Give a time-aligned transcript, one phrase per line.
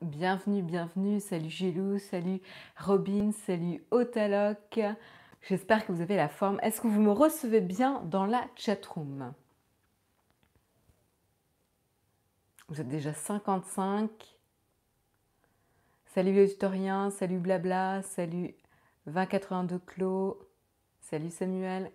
[0.00, 2.40] bienvenue, bienvenue, salut Gilou, salut
[2.76, 4.80] Robin, salut Otaloc,
[5.42, 6.58] j'espère que vous avez la forme.
[6.62, 9.32] Est-ce que vous me recevez bien dans la chatroom?
[12.68, 14.10] Vous êtes déjà 55.
[16.14, 18.54] Salut le tutorien, salut Blabla, salut
[19.06, 20.38] 2082 Clos,
[21.00, 21.90] salut Samuel.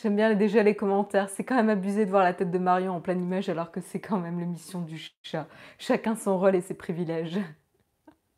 [0.00, 1.28] J'aime bien déjà les commentaires.
[1.28, 3.80] C'est quand même abusé de voir la tête de Marion en pleine image alors que
[3.80, 5.48] c'est quand même l'émission du chat.
[5.76, 7.40] Chacun son rôle et ses privilèges.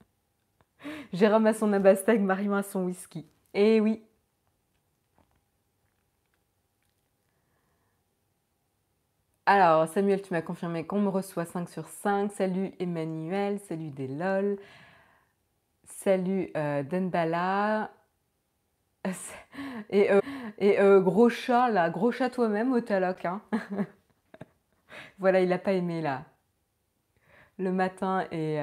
[1.12, 3.26] Jérôme a son abastag, Marion a son whisky.
[3.52, 4.02] Eh oui.
[9.44, 12.32] Alors, Samuel, tu m'as confirmé qu'on me reçoit 5 sur 5.
[12.32, 14.58] Salut Emmanuel, salut Delol,
[15.84, 17.90] salut euh, Denbala.
[19.90, 20.20] Et, euh,
[20.58, 23.24] et euh, gros chat, là, gros chat toi-même au taloc.
[23.24, 23.42] Hein.
[25.18, 26.24] voilà, il n'a pas aimé là.
[27.58, 28.58] Le matin et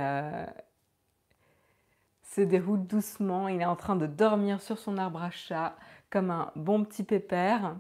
[2.38, 3.48] se déroule doucement.
[3.48, 5.76] Il est en train de dormir sur son arbre à chat
[6.10, 7.76] comme un bon petit pépère.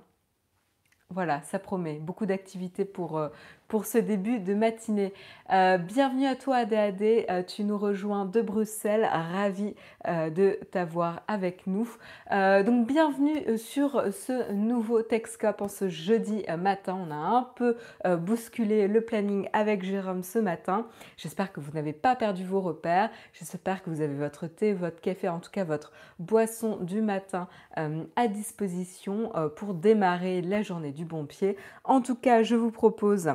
[1.10, 3.30] Voilà, ça promet beaucoup d'activités pour, euh,
[3.68, 5.14] pour ce début de matinée.
[5.52, 9.76] Euh, bienvenue à toi ADAD, euh, tu nous rejoins de Bruxelles, ravi
[10.08, 11.90] de t'avoir avec nous.
[12.32, 16.98] donc bienvenue sur ce nouveau Texcop en ce jeudi matin.
[17.08, 17.76] On a un peu
[18.18, 20.88] bousculé le planning avec Jérôme ce matin.
[21.18, 23.10] J'espère que vous n'avez pas perdu vos repères.
[23.34, 27.50] J'espère que vous avez votre thé, votre café, en tout cas votre boisson du matin
[27.76, 31.58] à disposition pour démarrer la journée du bon pied.
[31.84, 33.30] En tout cas, je vous propose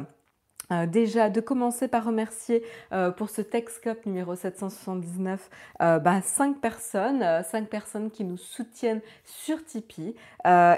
[0.71, 5.51] euh, déjà de commencer par remercier euh, pour ce Texcop numéro 779
[5.83, 10.15] euh, bah, 5 personnes, 5 personnes qui nous soutiennent sur Tipeee.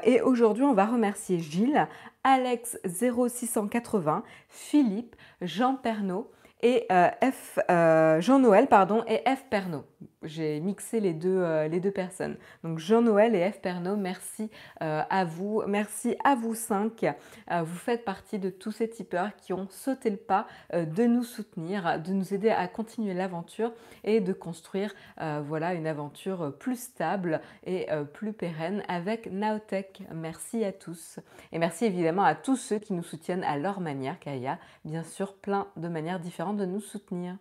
[0.04, 1.86] et aujourd'hui, on va remercier Gilles,
[2.24, 6.30] Alex 0680, Philippe, Jean Pernaud
[6.62, 6.86] et
[7.22, 9.84] F Jean-Noël pardon et F Pernod
[10.24, 12.36] j'ai mixé les deux, euh, les deux personnes.
[12.62, 13.60] Donc Jean-Noël et F.
[13.60, 14.50] Pernod, merci
[14.82, 15.62] euh, à vous.
[15.66, 17.04] Merci à vous cinq.
[17.04, 21.24] Euh, vous faites partie de tous ces tipeurs qui ont sauté le pas de nous
[21.24, 27.40] soutenir, de nous aider à continuer l'aventure et de construire voilà, une aventure plus stable
[27.66, 30.02] et plus pérenne avec Naotech.
[30.12, 31.18] Merci à tous.
[31.52, 34.46] Et merci évidemment à tous ceux qui nous soutiennent à leur manière, car il y
[34.46, 37.36] a bien sûr plein de manières différentes de nous soutenir.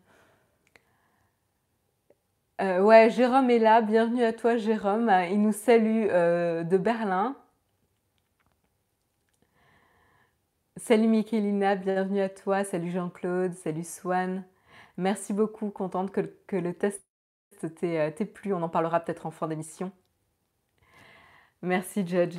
[2.61, 3.81] Euh, ouais, Jérôme est là.
[3.81, 5.11] Bienvenue à toi, Jérôme.
[5.31, 7.35] Il nous salue euh, de Berlin.
[10.77, 12.63] Salut Michelina, bienvenue à toi.
[12.63, 14.43] Salut Jean-Claude, salut Swan.
[14.97, 17.01] Merci beaucoup, contente que, le test
[17.79, 18.53] t'ait euh, plu.
[18.53, 19.91] On en parlera peut-être en fin d'émission.
[21.63, 22.37] Merci Judge.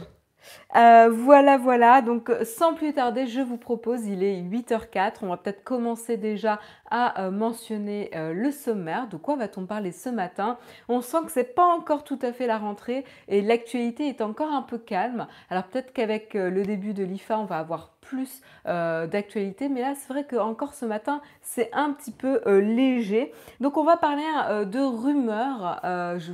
[0.75, 2.03] Voilà, voilà.
[2.03, 5.19] Donc, sans plus tarder, je vous propose, il est 8h04.
[5.23, 6.61] On va peut-être commencer déjà
[6.94, 9.09] à euh, mentionner euh, le sommaire.
[9.09, 10.59] De quoi va-t-on parler ce matin?
[10.88, 14.53] On sent que c'est pas encore tout à fait la rentrée et l'actualité est encore
[14.53, 15.27] un peu calme.
[15.50, 19.69] Alors, peut-être qu'avec le début de l'IFA, on va avoir plus euh, d'actualité.
[19.69, 23.33] Mais là, c'est vrai que encore ce matin, c'est un petit peu euh, léger.
[23.60, 25.81] Donc, on va parler euh, de rumeurs.
[26.19, 26.33] Je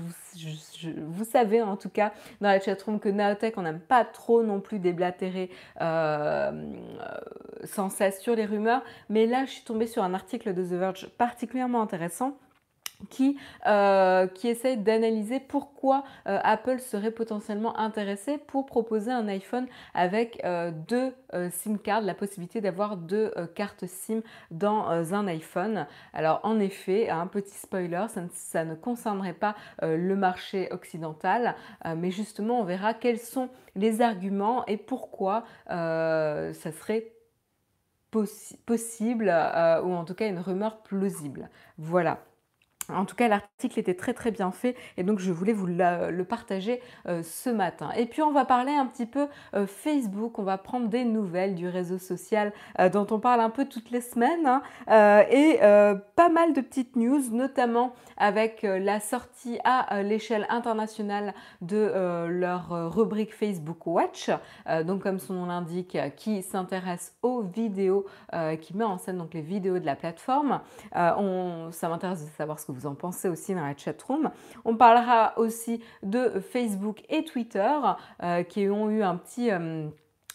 [1.08, 4.60] vous, savez en tout cas dans la chatroom que Naotech, on n'aime pas trop non
[4.60, 5.50] plus déblatérer
[7.64, 8.82] sans cesse sur les rumeurs.
[9.08, 12.36] Mais là, je suis tombée sur un article de The Verge particulièrement intéressant
[13.08, 19.66] qui, euh, qui essaye d'analyser pourquoi euh, Apple serait potentiellement intéressé pour proposer un iPhone
[19.94, 21.14] avec euh, deux
[21.50, 25.86] SIM cards, la possibilité d'avoir deux cartes SIM dans un iPhone.
[26.12, 31.54] Alors en effet, un petit spoiler, ça ne, concernerait pas le marché occidental,
[31.96, 37.12] mais justement on verra quels sont les arguments et pourquoi ça serait
[38.10, 39.28] possible
[39.84, 41.50] ou en tout cas une rumeur plausible.
[41.78, 42.24] Voilà.
[42.94, 46.22] En tout cas, l'article était très très bien fait et donc je voulais vous le
[46.22, 47.90] partager euh, ce matin.
[47.96, 51.54] Et puis on va parler un petit peu euh, Facebook, on va prendre des nouvelles
[51.54, 54.62] du réseau social euh, dont on parle un peu toutes les semaines hein.
[55.30, 55.58] et
[56.16, 63.34] pas mal de petites news, notamment avec la sortie à l'échelle internationale de leur rubrique
[63.34, 64.30] Facebook Watch,
[64.84, 68.06] donc comme son nom l'indique, qui s'intéresse aux vidéos,
[68.60, 70.60] qui met en scène donc les vidéos de la plateforme.
[70.92, 74.30] Ça m'intéresse de savoir ce que vous en pensez aussi dans la chatroom.
[74.64, 77.74] On parlera aussi de Facebook et Twitter
[78.22, 79.50] euh, qui ont eu un petit...
[79.50, 79.88] Euh,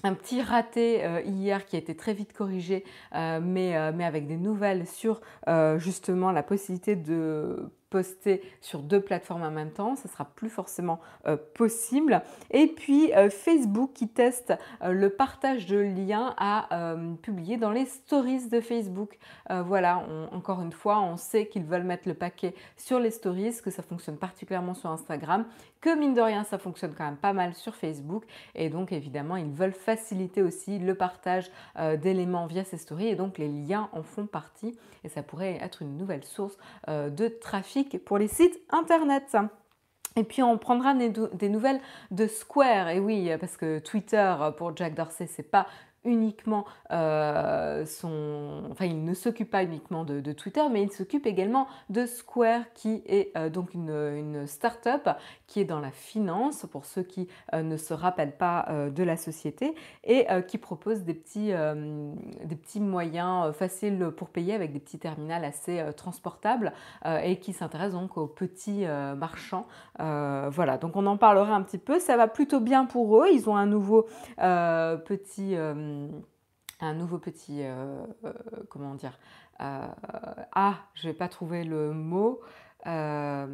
[0.03, 2.83] un petit raté euh, hier qui a été très vite corrigé,
[3.13, 3.39] mais,
[3.93, 5.21] mais, avec des nouvelles sur
[5.77, 9.95] justement la possibilité de poster sur deux plateformes en même temps.
[9.95, 10.99] Ce sera plus forcément
[11.53, 12.21] possible.
[12.51, 14.53] Et puis Facebook qui teste
[14.83, 19.17] le partage de liens à publier dans les stories de Facebook.
[19.49, 23.71] voilà, encore une fois, on sait qu'ils veulent mettre le paquet sur les stories, que
[23.71, 25.45] ça fonctionne particulièrement sur Instagram,
[25.81, 28.23] que mine de rien, ça fonctionne quand même pas mal sur Facebook.
[28.55, 33.09] Et donc, évidemment, ils veulent faciliter aussi le partage euh, d'éléments via ces stories.
[33.09, 34.75] Et donc, les liens en font partie.
[35.03, 36.57] Et ça pourrait être une nouvelle source
[36.89, 39.35] euh, de trafic pour les sites internet.
[40.15, 42.89] Et puis on prendra des, nouvelles de Square.
[42.89, 45.67] Et oui, parce que Twitter pour Jack Dorsey, c'est pas
[46.05, 48.63] uniquement euh, son...
[48.71, 53.01] Enfin, il ne s'occupe pas uniquement de, Twitter, mais il s'occupe également de Square, qui
[53.05, 55.09] est euh, donc une, une start-up
[55.47, 59.17] qui est dans la finance, pour ceux qui euh, ne se rappellent pas de la
[59.17, 61.51] société, et qui propose des petits,
[62.43, 66.73] des petits moyens faciles pour payer avec des petits terminals assez transportables,
[67.23, 68.85] et qui s'intéresse donc aux petits
[69.17, 69.65] marchands.
[69.97, 71.99] voilà, donc on en parlera un petit peu.
[71.99, 73.27] Ça va plutôt bien pour eux.
[73.31, 74.07] Ils ont un nouveau
[74.37, 75.55] petit
[76.81, 78.33] un nouveau petit, euh, euh,
[78.69, 79.17] comment dire,
[79.61, 79.87] euh,
[80.53, 82.41] ah, je vais pas trouver le mot,
[82.87, 83.47] euh,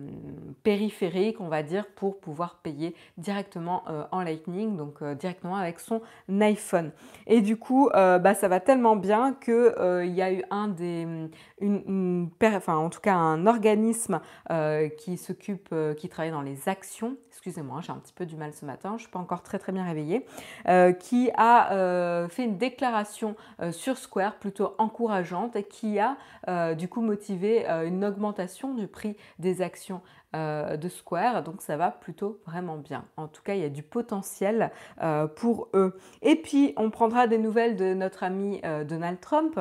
[0.63, 5.79] périphérique, on va dire, pour pouvoir payer directement euh, en Lightning, donc euh, directement avec
[5.79, 6.91] son iPhone.
[7.27, 11.07] Et du coup, bah, ça va tellement bien qu'il y a eu un des,
[11.61, 14.19] une, enfin en tout cas un organisme
[14.97, 17.15] qui s'occupe, qui travaille dans les actions.
[17.29, 19.71] Excusez-moi, j'ai un petit peu du mal ce matin, je suis pas encore très très
[19.71, 20.25] bien réveillée,
[20.99, 23.35] qui a fait une déclaration
[23.71, 26.17] sur Square plutôt encourageante et qui a
[26.75, 30.01] du coup motivé une augmentation du prix des actions
[30.35, 33.05] euh, de Square, donc ça va plutôt vraiment bien.
[33.17, 34.71] En tout cas, il y a du potentiel
[35.01, 35.97] euh, pour eux.
[36.21, 39.59] Et puis, on prendra des nouvelles de notre ami euh, Donald Trump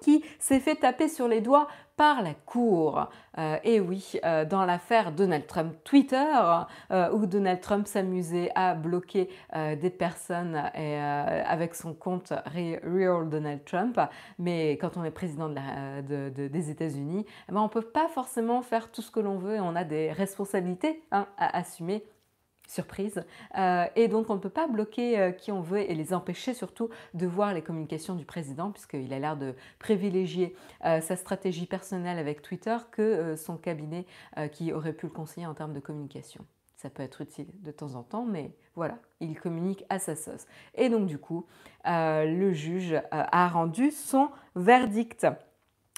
[0.00, 3.08] qui s'est fait taper sur les doigts par la Cour.
[3.38, 6.34] Euh, et oui, euh, dans l'affaire Donald Trump Twitter,
[6.90, 13.98] euh, où Donald Trump s'amusait à bloquer des personnes avec son compte Real Donald Trump,
[14.38, 18.90] mais quand on est président des États-Unis, eh ben, on ne peut pas forcément faire
[18.90, 22.04] tout ce que l'on veut et on a des responsabilités hein, à assumer
[22.66, 23.24] surprise.
[23.56, 26.54] Euh, et donc on ne peut pas bloquer euh, qui on veut et les empêcher
[26.54, 30.54] surtout de voir les communications du président puisqu'il a l'air de privilégier
[30.84, 34.06] euh, sa stratégie personnelle avec Twitter que son cabinet
[34.52, 36.44] qui aurait pu le conseiller en termes de communication.
[36.76, 40.46] Ça peut être utile de temps en temps, mais voilà, il communique à sa sauce.
[40.74, 41.46] Et donc du coup,
[41.84, 45.26] le juge a rendu son verdict.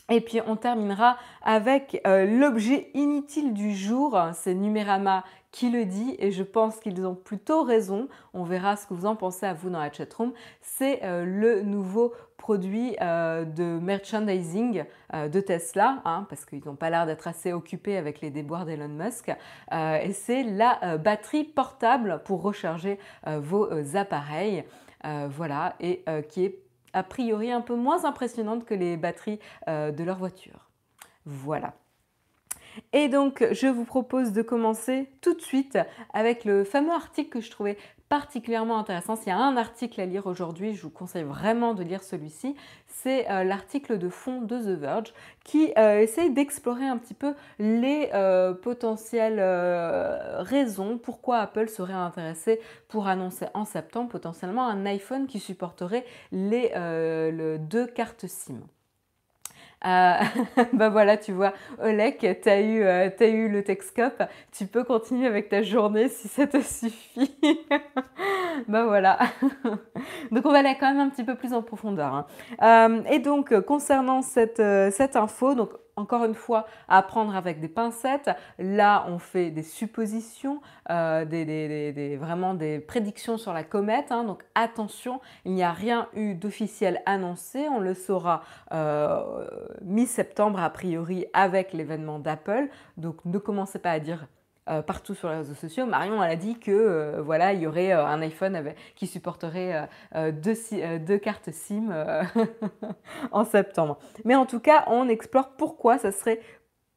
[0.09, 6.31] Et puis on terminera avec l'objet inutile du jour, c'est Numérama qui le dit et
[6.31, 8.09] je pense qu'ils ont plutôt raison.
[8.35, 10.33] On verra ce que vous en pensez à vous dans la chatroom.
[10.61, 14.85] C'est euh, le nouveau produit euh, de merchandising
[15.15, 18.67] euh, de Tesla, hein, parce qu'ils n'ont pas l'air d'être assez occupés avec les déboires
[18.67, 19.31] d'Elon Musk.
[19.73, 24.65] et c'est la batterie portable pour recharger vos appareils.
[25.29, 26.59] voilà, et qui est
[26.93, 30.71] a priori un peu moins impressionnante que les batteries de leur voiture.
[31.25, 31.75] Voilà.
[32.93, 35.79] Et donc, je vous propose de commencer tout de suite
[36.13, 37.77] avec le fameux article que je trouvais
[38.09, 39.17] particulièrement intéressant.
[39.17, 42.57] S'il y a un article à lire aujourd'hui, je vous conseille vraiment de lire celui-ci.
[42.87, 45.13] C'est euh, l'article de fond de The Verge
[45.45, 49.41] qui euh, essaye d'explorer un petit peu les euh, potentielles
[50.39, 56.70] raisons pourquoi Apple serait intéressé pour annoncer en septembre potentiellement un iPhone qui supporterait les
[57.61, 58.61] deux cartes SIM.
[60.73, 64.23] Bah voilà, tu vois, Olek, tu as, eu, euh, eu le Texcope,
[64.56, 67.37] tu peux continuer avec ta journée si ça te suffit.
[68.67, 69.19] Bah voilà.
[70.32, 72.15] donc on va aller quand même un petit peu plus en profondeur.
[72.15, 72.27] Hein.
[72.62, 74.62] Euh, et donc, concernant cette,
[74.93, 78.31] cette info, donc encore une fois, à prendre avec des pincettes.
[78.58, 80.60] Là, on fait des suppositions,
[80.91, 84.12] euh, des, vraiment des prédictions sur la comète.
[84.12, 84.24] Hein.
[84.24, 87.69] donc attention, il n'y a rien eu d'officiel annoncé.
[87.69, 89.46] On le saura euh,
[89.82, 92.69] mi-septembre a priori avec l'événement d'Apple.
[92.96, 94.27] Donc ne commencez pas à dire
[94.69, 95.87] euh, partout sur les réseaux sociaux.
[95.87, 99.89] Marion elle a dit que euh, voilà, il y aurait euh, un iPhone qui supporterait
[100.15, 101.91] deux, cartes SIM
[103.32, 103.98] en septembre.
[104.25, 106.41] Mais en tout cas, on explore pourquoi ça serait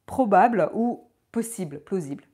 [0.06, 2.26] probable ou possible, plausible.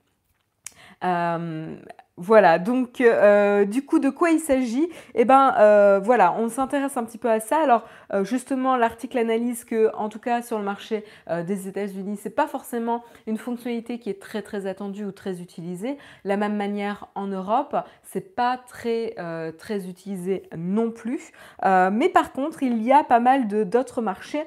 [2.19, 4.89] Voilà, donc euh, du coup, de quoi il s'agit?
[5.13, 7.57] Eh ben, euh, voilà, on s'intéresse un petit peu à ça.
[7.62, 11.03] Alors, euh, justement, l'article analyse que, en tout cas, sur le marché
[11.45, 15.97] des États-Unis, c'est pas forcément une fonctionnalité qui est très très attendue ou très utilisée.
[16.24, 19.15] La même manière en Europe, c'est pas très
[19.59, 21.31] très utilisé non plus.
[21.63, 24.45] mais par contre, il y a pas mal d'autres marchés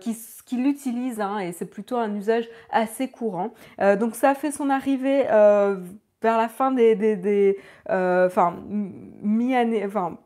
[0.00, 3.52] qui, l'utilisent hein, et c'est plutôt un usage assez courant.
[3.98, 5.26] donc, ça a fait son arrivée
[6.24, 7.58] vers la fin des, des,
[7.90, 8.56] euh, enfin
[9.22, 10.16] mi-année, enfin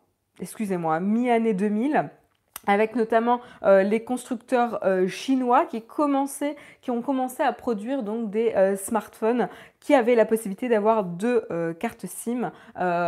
[0.40, 2.08] excusez-moi, mi-année 2000
[2.68, 5.82] avec notamment euh, les constructeurs euh, chinois qui,
[6.80, 9.48] qui ont commencé à produire donc des smartphones
[9.80, 11.46] qui avaient la possibilité d'avoir deux
[11.78, 12.52] cartes SIM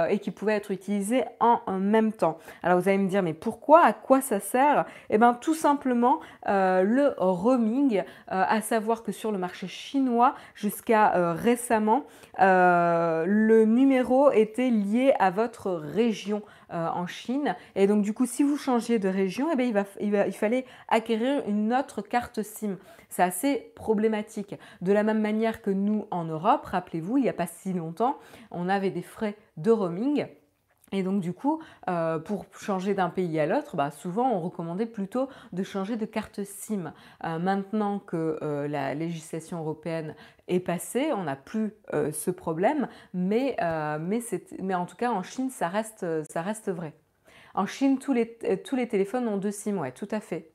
[0.09, 2.39] et qui pouvaient être utilisées en, même temps.
[2.63, 3.85] Alors vous allez me dire mais pourquoi?
[3.85, 4.87] À quoi ça sert?
[5.11, 12.05] Eh bien tout simplement le roaming, à savoir que sur le marché chinois jusqu'à récemment,
[12.39, 17.57] le numéro était lié à votre région euh, en Chine.
[17.75, 21.75] Et donc du coup, si vous changez de région, eh bien, il, fallait acquérir une
[21.75, 22.77] autre carte SIM.
[23.11, 24.55] C'est assez problématique.
[24.81, 28.17] De la même manière que nous en Europe, rappelez-vous, il n'y a pas si longtemps,
[28.51, 30.27] on avait des frais de roaming.
[30.93, 34.87] Et donc du coup, euh, pour changer d'un pays à l'autre, bah, souvent on recommandait
[34.87, 36.93] plutôt de changer de carte SIM.
[37.25, 40.15] Euh, maintenant que euh, la législation européenne
[40.49, 46.05] est passée, on n'a plus ce problème, mais, en tout cas en Chine, ça reste,
[46.69, 46.95] vrai.
[47.55, 50.51] En Chine, tous les, tous les téléphones ont deux SIM, ouais, tout à fait.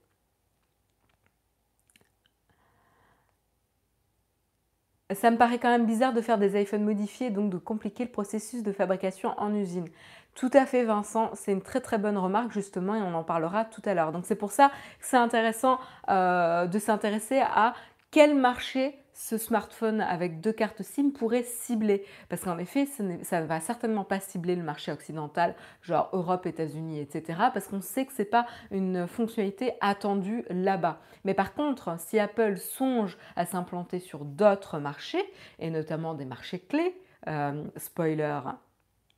[5.13, 8.09] Ça me paraît quand même bizarre de faire des iPhones modifiés, donc de compliquer le
[8.09, 9.87] processus de fabrication en usine.
[10.33, 13.65] Tout à fait Vincent, c'est une très très bonne remarque justement et on en parlera
[13.65, 14.11] tout à l'heure.
[14.11, 14.69] Donc c'est pour ça
[14.99, 17.73] que c'est intéressant euh, de s'intéresser à
[18.09, 22.05] quel marché ce smartphone avec deux cartes SIM pourrait cibler.
[22.29, 26.99] Parce qu'en effet, ça ne va certainement pas cibler le marché occidental, genre Europe, États-Unis,
[26.99, 27.39] etc.
[27.53, 30.99] Parce qu'on sait que ce n'est pas une fonctionnalité attendue là-bas.
[31.23, 35.23] Mais par contre, si Apple songe à s'implanter sur d'autres marchés,
[35.59, 38.39] et notamment des marchés clés, euh, spoiler,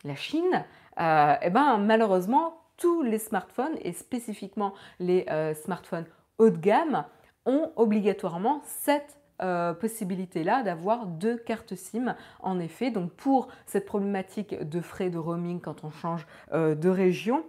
[0.03, 0.63] la Chine,
[0.99, 6.05] euh, eh ben, malheureusement, tous les smartphones, et spécifiquement les euh, smartphones
[6.37, 7.03] haut de gamme,
[7.47, 12.91] ont obligatoirement cette euh, possibilité-là d'avoir deux cartes SIM en effet.
[12.91, 17.43] Donc pour cette problématique de frais de roaming quand on change de région,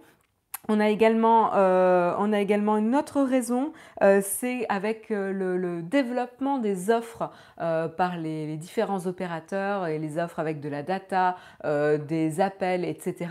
[0.69, 3.73] on a, également, euh, on a également une autre raison,
[4.03, 10.39] euh, c'est avec euh, le, développement des offres par les, différents opérateurs et les offres
[10.39, 13.15] avec de la data, des appels, etc.
[13.15, 13.25] Et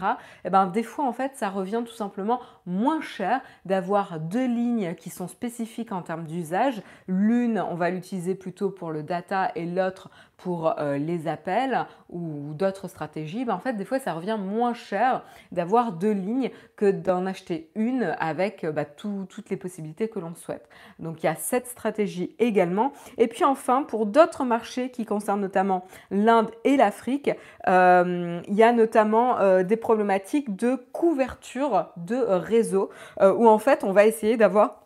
[0.46, 4.94] eh ben, des fois, en fait, ça revient tout simplement moins cher d'avoir deux lignes
[4.94, 6.82] qui sont spécifiques en termes d'usage.
[7.06, 12.88] L'une, on va l'utiliser plutôt pour le data et l'autre pour les appels ou d'autres
[12.88, 13.44] stratégies.
[13.44, 17.70] Ben, en fait, des fois, ça revient moins cher d'avoir deux lignes que d'en acheter
[17.74, 20.68] une avec bah, toutes les possibilités que l'on souhaite.
[20.98, 22.92] Donc il y a cette stratégie également.
[23.16, 27.30] Et puis enfin, pour d'autres marchés qui concernent notamment l'Inde et l'Afrique,
[27.68, 32.90] euh, il y a notamment euh, des problématiques de couverture de réseau
[33.20, 34.84] euh, où en fait on va essayer d'avoir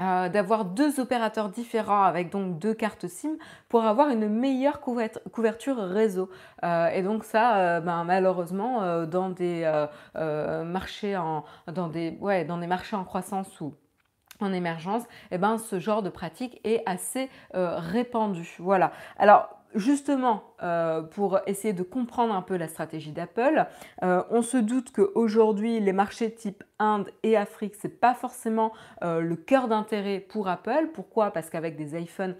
[0.00, 3.32] euh, d'avoir deux opérateurs différents avec donc deux cartes SIM
[3.68, 6.30] pour avoir une meilleure couverture réseau.
[6.62, 9.68] Euh, et donc ça, euh, ben, malheureusement, dans des
[10.14, 13.74] marchés en dans des ouais, dans des marchés en croissance ou
[14.40, 15.02] en émergence,
[15.32, 18.56] eh ben, ce genre de pratique est assez répandu.
[18.60, 18.92] Voilà.
[19.18, 23.66] Alors justement, euh, pour essayer de comprendre un peu la stratégie d'Apple,
[24.02, 28.72] euh, on se doute qu'aujourd'hui, les marchés type Inde et Afrique, ce n'est pas forcément
[29.02, 30.90] euh, le cœur d'intérêt pour Apple.
[30.94, 31.30] Pourquoi?
[31.30, 32.34] Parce qu'avec des iPhones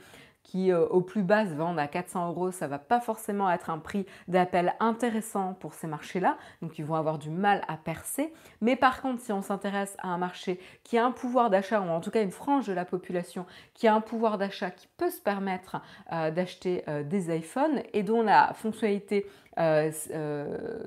[0.49, 3.69] qui euh, au plus bas se vendent à 400 euros, ça va pas forcément être
[3.69, 8.33] un prix d'appel intéressant pour ces marchés-là, donc ils vont avoir du mal à percer.
[8.63, 11.89] Mais par contre, si on s'intéresse à un marché qui a un pouvoir d'achat, ou
[11.91, 15.11] en tout cas une frange de la population qui a un pouvoir d'achat qui peut
[15.11, 19.27] se permettre euh, d'acheter euh, des iPhones et dont la fonctionnalité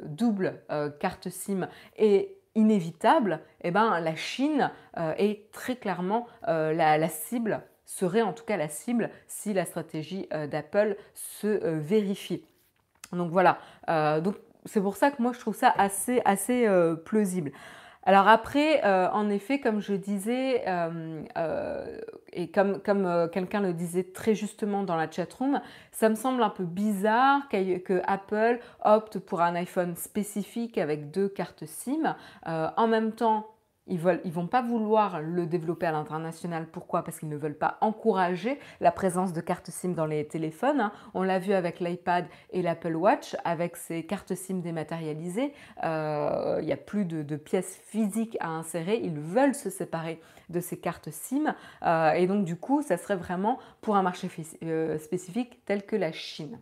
[0.06, 0.62] double
[1.02, 8.34] carte SIM est inévitable, eh ben, la Chine est très clairement la cible serait en
[8.34, 12.44] tout cas la cible si la stratégie euh, d'Apple se euh, vérifie.
[13.12, 13.58] Donc voilà,
[13.90, 16.68] euh, donc c'est pour ça que moi je trouve ça assez, assez
[17.04, 17.52] plausible.
[18.04, 20.64] Alors après, en effet, comme je disais,
[22.34, 26.50] et comme, comme quelqu'un le disait très justement dans la chatroom, ça me semble un
[26.50, 32.16] peu bizarre que Apple opte pour un iPhone spécifique avec deux cartes SIM.
[32.46, 33.48] en même temps,
[33.88, 36.68] Ils ne vont pas vouloir le développer à l'international.
[36.68, 37.04] Pourquoi?
[37.04, 40.80] Parce qu'ils ne veulent pas encourager la présence de cartes SIM dans les téléphones.
[40.80, 40.92] Hein.
[41.16, 45.54] On l'a vu avec l'iPad et l'Apple Watch, avec ces cartes SIM dématérialisées.
[45.84, 49.00] Euh, il n'y a plus de, pièces physiques à insérer.
[49.02, 51.56] Ils veulent se séparer de ces cartes SIM.
[51.84, 54.30] Euh, et donc, du coup, ça serait vraiment pour un marché
[54.64, 56.60] euh, spécifique tel que la Chine.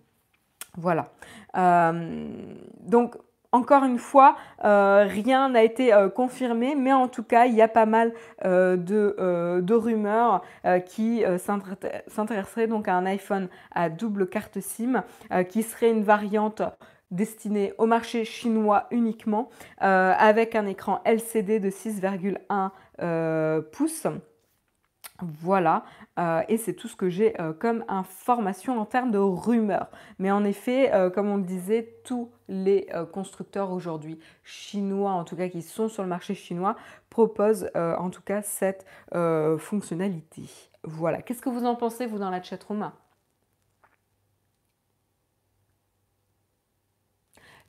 [0.77, 1.11] Voilà.
[1.53, 3.17] donc,
[3.51, 7.61] encore une fois, euh, rien n'a été euh, confirmé, mais en tout cas, il y
[7.61, 8.13] a pas mal
[8.45, 10.43] euh, de, rumeurs
[10.85, 11.23] qui
[12.07, 15.03] s'intéresseraient donc à un iPhone à double carte SIM,
[15.47, 16.61] qui serait une variante
[17.11, 24.07] destinée au marché chinois uniquement, avec un écran LCD de 6,1 pouces.
[25.21, 25.83] Voilà,
[26.17, 29.89] euh, et c'est tout ce que j'ai euh, comme information en termes de rumeurs.
[30.17, 35.35] Mais en effet, euh, comme on le disait, tous les constructeurs aujourd'hui chinois, en tout
[35.35, 36.75] cas qui sont sur le marché chinois,
[37.11, 38.87] proposent en tout cas cette
[39.59, 40.43] fonctionnalité.
[40.83, 42.91] Voilà, qu'est-ce que vous en pensez, vous, dans la chatroom?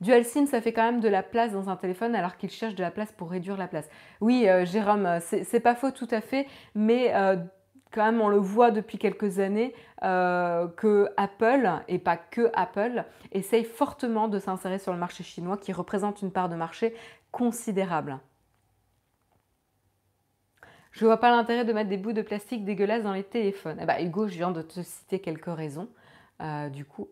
[0.01, 2.73] Dual SIM, ça fait quand même de la place dans un téléphone alors qu'il cherche
[2.73, 3.87] de la place pour réduire la place.
[4.19, 7.37] Oui, euh, Jérôme, c'est pas faux tout à fait, mais euh,
[7.91, 13.05] quand même on le voit depuis quelques années euh, que Apple, et pas que Apple,
[13.31, 16.95] essaye fortement de s'insérer sur le marché chinois qui représente une part de marché
[17.29, 18.19] considérable.
[20.91, 23.77] Je vois pas l'intérêt de mettre des bouts de plastique dégueulasses dans les téléphones.
[23.79, 25.89] Eh ben, Hugo, je viens de te citer quelques raisons.
[26.73, 27.07] du coup,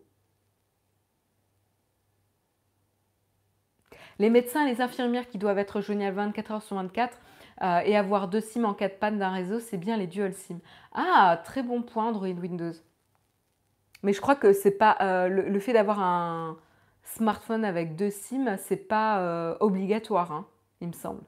[4.20, 7.16] Les médecins et les infirmières qui doivent être joignables 24 heures sur 24
[7.62, 10.34] euh, et avoir deux SIM en cas de panne d'un réseau, c'est bien les dual
[10.34, 10.58] SIM.
[10.92, 12.74] Ah, très bon point Android Windows.
[14.02, 16.58] Mais je crois que c'est pas euh, le, fait d'avoir un
[17.02, 20.46] smartphone avec deux SIM, c'est pas euh, obligatoire, hein,
[20.82, 21.22] il me semble.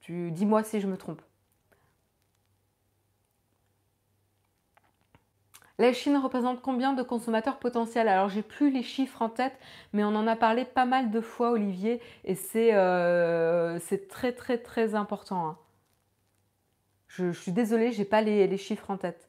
[0.00, 1.22] Tu dis-moi si je me trompe.
[5.78, 8.08] La Chine représente combien de consommateurs potentiels?
[8.08, 9.56] Alors j'ai plus les chiffres en tête,
[9.92, 14.58] mais on en a parlé pas mal de fois, Olivier, et c'est euh, très très
[14.58, 15.46] très important.
[15.46, 15.58] Hein.
[17.06, 19.27] Je, suis désolée, j'ai pas les chiffres en tête.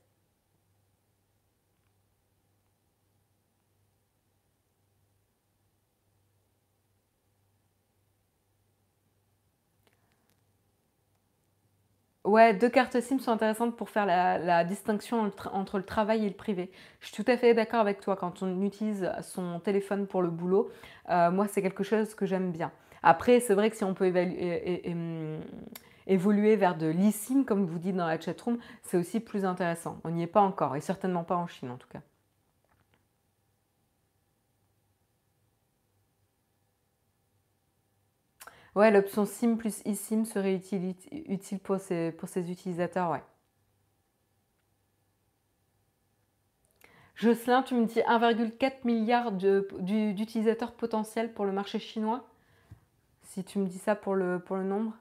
[12.30, 16.36] Ouais, deux cartes SIM sont intéressantes pour faire la, distinction entre le travail et le
[16.36, 16.70] privé.
[17.00, 20.30] Je suis tout à fait d'accord avec toi quand on utilise son téléphone pour le
[20.30, 20.70] boulot.
[21.10, 22.72] Euh, moi, c'est quelque chose que j'aime bien.
[23.02, 24.14] Après, c'est vrai que si on peut
[26.06, 29.98] évoluer vers de l'eSIM, comme vous dites dans la chatroom, c'est aussi plus intéressant.
[30.04, 32.02] On n'y est pas encore, et certainement pas en Chine en tout cas.
[38.76, 43.24] Ouais, l'option SIM plus eSIM serait utile, utile pour, ces, pour ces utilisateurs, ouais.
[47.16, 52.26] Jocelyn, tu me dis 1,4 milliard d'utilisateurs potentiels pour le marché chinois?
[53.24, 54.94] Si tu me dis ça pour le, pour le nombre?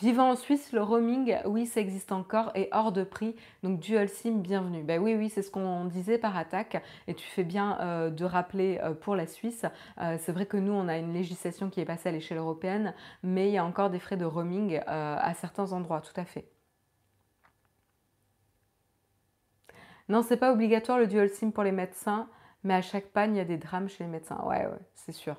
[0.00, 3.36] Vivant en Suisse, le roaming, oui, ça existe encore et hors de prix.
[3.62, 4.82] Donc dual SIM, bienvenue.
[4.82, 8.24] Ben oui, oui, c'est ce qu'on disait par attaque et tu fais bien euh, de
[8.24, 9.66] rappeler euh, pour la Suisse.
[10.00, 12.94] Euh, c'est vrai que nous, on a une législation qui est passée à l'échelle européenne,
[13.22, 16.48] mais il y a encore des frais de roaming à certains endroits, tout à fait.
[20.08, 22.28] Non, c'est pas obligatoire le dual SIM pour les médecins,
[22.64, 24.42] mais à chaque panne, il y a des drames chez les médecins.
[24.46, 25.36] Ouais, ouais, c'est sûr.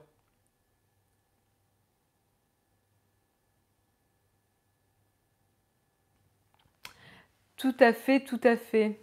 [7.62, 9.00] Tout à fait, tout à fait.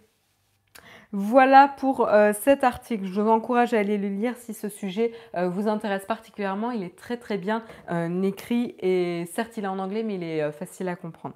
[1.13, 3.05] Voilà pour euh, cet article.
[3.05, 6.71] Je vous encourage à aller le lire si ce sujet euh, vous intéresse particulièrement.
[6.71, 10.23] Il est très très bien euh, écrit et certes il est en anglais mais il
[10.23, 11.35] est facile à comprendre.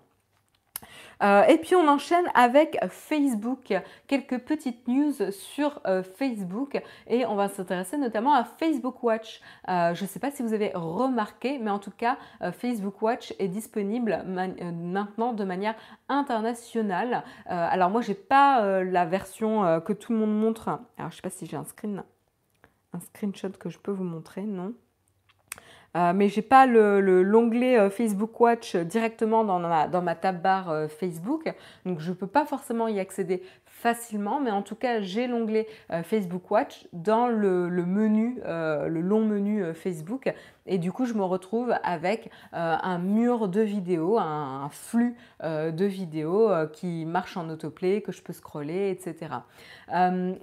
[1.23, 3.73] Euh, et puis on enchaîne avec Facebook,
[4.07, 9.41] quelques petites news sur euh, Facebook et on va s'intéresser notamment à Facebook Watch.
[9.69, 12.17] Euh, je ne sais pas si vous avez remarqué, mais en tout cas
[12.59, 15.75] Facebook Watch est disponible maintenant de manière
[16.09, 17.23] internationale.
[17.45, 20.79] alors moi j'ai pas la version que tout le monde montre.
[20.97, 22.03] Alors je sais pas si j'ai un screen,
[22.93, 24.73] un screenshot que je peux vous montrer, non
[25.95, 30.41] euh, mais j'ai pas l'onglet le, euh, Facebook Watch directement dans ma, dans ma tab
[30.41, 31.53] bar euh, Facebook,
[31.85, 35.67] donc je ne peux pas forcément y accéder facilement, mais en tout cas j'ai l'onglet
[36.03, 40.33] Facebook Watch dans le, menu, le long menu Facebook,
[40.65, 46.49] et du coup je me retrouve avec un mur de vidéos, un, flux de vidéos
[46.71, 49.35] qui marche en autoplay, que je peux scroller, etc.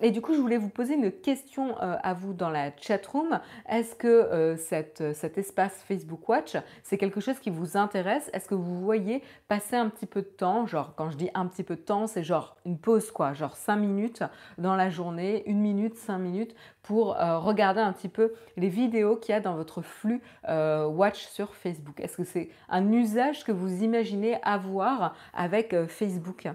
[0.03, 3.41] et du coup je voulais vous poser une question à vous dans la chat room.
[3.69, 8.31] Est-ce que cet espace Facebook Watch, c'est quelque chose qui vous intéresse?
[8.33, 11.47] Est-ce que vous voyez passer un petit peu de temps, genre quand je dis un
[11.47, 14.23] petit peu de temps, c'est genre une pause quoi, genre 5 minutes
[14.59, 19.17] dans la journée, une minute, 5 minutes pour euh, regarder un petit peu les vidéos
[19.17, 20.10] qu'il y a dans votre flux
[20.49, 22.01] euh, Watch sur Facebook.
[22.01, 26.49] Est-ce que c'est un usage que vous imaginez avoir avec euh, Facebook?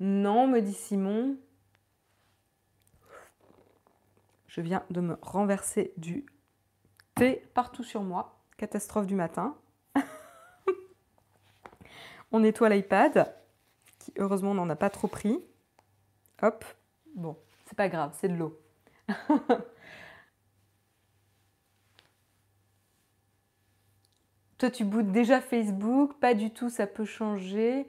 [0.00, 1.36] Non, me dit Simon.
[4.48, 6.26] Je viens de me renverser du
[7.14, 8.40] thé partout sur moi.
[8.56, 9.56] Catastrophe du matin.
[12.32, 13.34] on nettoie l'iPad,
[13.98, 15.42] qui heureusement n'en a pas trop pris.
[16.42, 16.64] Hop,
[17.14, 18.60] bon, c'est pas grave, c'est de l'eau.
[24.58, 27.88] Toi, tu bootes déjà Facebook, pas du tout, ça peut changer.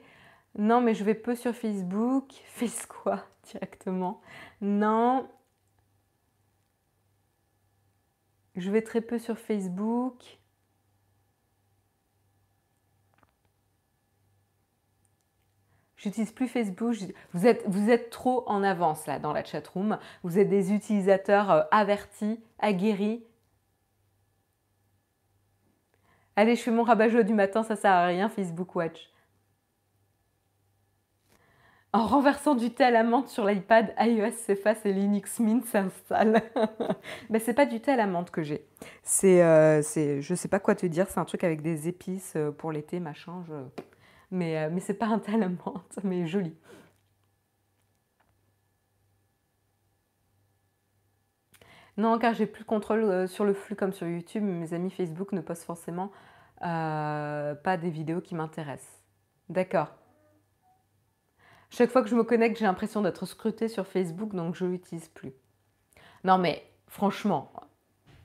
[0.58, 2.32] Non, mais je vais peu sur Facebook.
[2.46, 4.20] Fais quoi directement?
[4.60, 5.28] Non,
[8.56, 10.38] Je vais très peu sur Facebook.
[15.96, 16.94] J'utilise plus Facebook.
[17.32, 19.98] Vous êtes, trop en avance là dans la chatroom.
[20.22, 23.24] Vous êtes des utilisateurs euh, avertis, aguerris.
[26.36, 29.10] Allez, je fais mon rabat du matin, ça sert à rien, Facebook Watch.
[31.94, 36.42] En renversant du thé à la menthe sur l'iPad, iOS s'efface et Linux Mint s'installe.
[37.30, 38.66] Mais c'est pas du thé à la menthe que j'ai.
[39.02, 42.50] C'est, euh, je sais pas quoi te dire, c'est un truc avec des épices euh,
[42.50, 43.44] pour l'été, machin.
[44.30, 46.54] Mais, euh, mais c'est pas un menthe, mais joli.
[51.96, 54.42] Non, car j'ai plus le contrôle sur le flux comme sur YouTube.
[54.42, 56.10] Mes amis Facebook ne postent forcément
[56.60, 59.02] pas des vidéos qui m'intéressent.
[59.48, 59.88] D'accord.
[61.70, 64.70] Chaque fois que je me connecte, j'ai l'impression d'être scrutée sur Facebook, donc je ne
[64.70, 65.32] l'utilise plus.
[66.24, 67.50] Non mais franchement,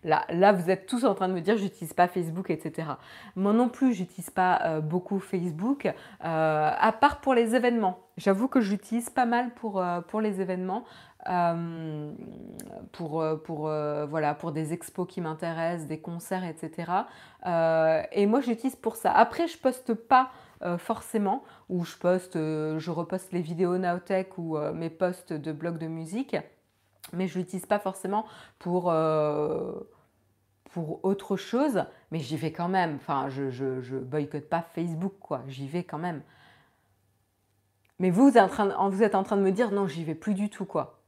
[0.03, 2.89] là, vous êtes tous en train de me dire j'utilise pas Facebook, etc.
[3.35, 7.99] Moi non plus, j'utilise pas euh, beaucoup Facebook, euh, à part pour les événements.
[8.17, 10.83] J'avoue que j'utilise pas mal pour, euh, pour les événements.
[12.93, 13.59] pour, pour,
[14.09, 16.91] voilà, pour des expos qui m'intéressent, des concerts, etc.
[18.11, 19.11] et moi, j'utilise pour ça.
[19.11, 20.31] Après, je poste pas
[20.79, 25.85] forcément, où je poste, je reposte les vidéos Nowtech ou mes posts de blog de
[25.85, 26.35] musique,
[27.13, 28.25] mais je l'utilise pas forcément
[28.59, 28.93] pour,
[30.71, 32.95] pour autre chose, mais j'y vais quand même.
[32.95, 36.21] Enfin, je, je, boycotte pas Facebook, quoi, j'y vais quand même.
[37.99, 40.15] Mais vous, êtes en train, vous êtes en train de me dire non, j'y vais
[40.15, 41.01] plus du tout, quoi.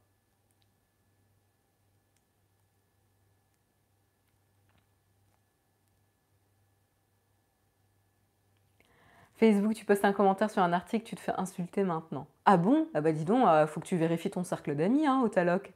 [9.36, 12.26] Facebook, tu postes un commentaire sur un article, tu te fais insulter maintenant.
[12.46, 12.88] Ah bon?
[12.94, 15.72] Ah bah dis donc, euh, faut que tu vérifies ton cercle d'amis hein, au Taloc.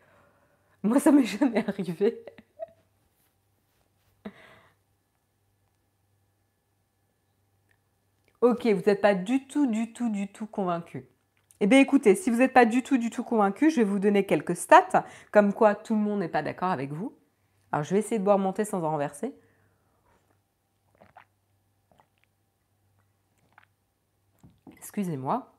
[0.89, 2.25] Moi, ça m'est jamais arrivé.
[8.41, 11.07] ok, vous n'êtes pas du tout, du tout, du tout convaincu.
[11.61, 13.99] Eh bien écoutez, si vous n'êtes pas du tout, du tout convaincu, je vais vous
[13.99, 17.15] donner quelques stats, comme quoi tout le monde n'est pas d'accord avec vous.
[17.71, 19.35] Alors je vais essayer de boire monter sans en renverser.
[24.79, 25.58] Excusez-moi.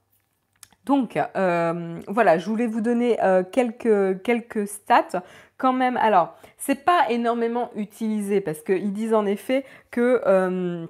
[0.85, 5.23] Donc, euh, voilà, je voulais vous donner euh, quelques, stats
[5.57, 5.97] quand même.
[5.97, 10.87] Alors, c'est pas énormément utilisé parce qu'ils disent en effet que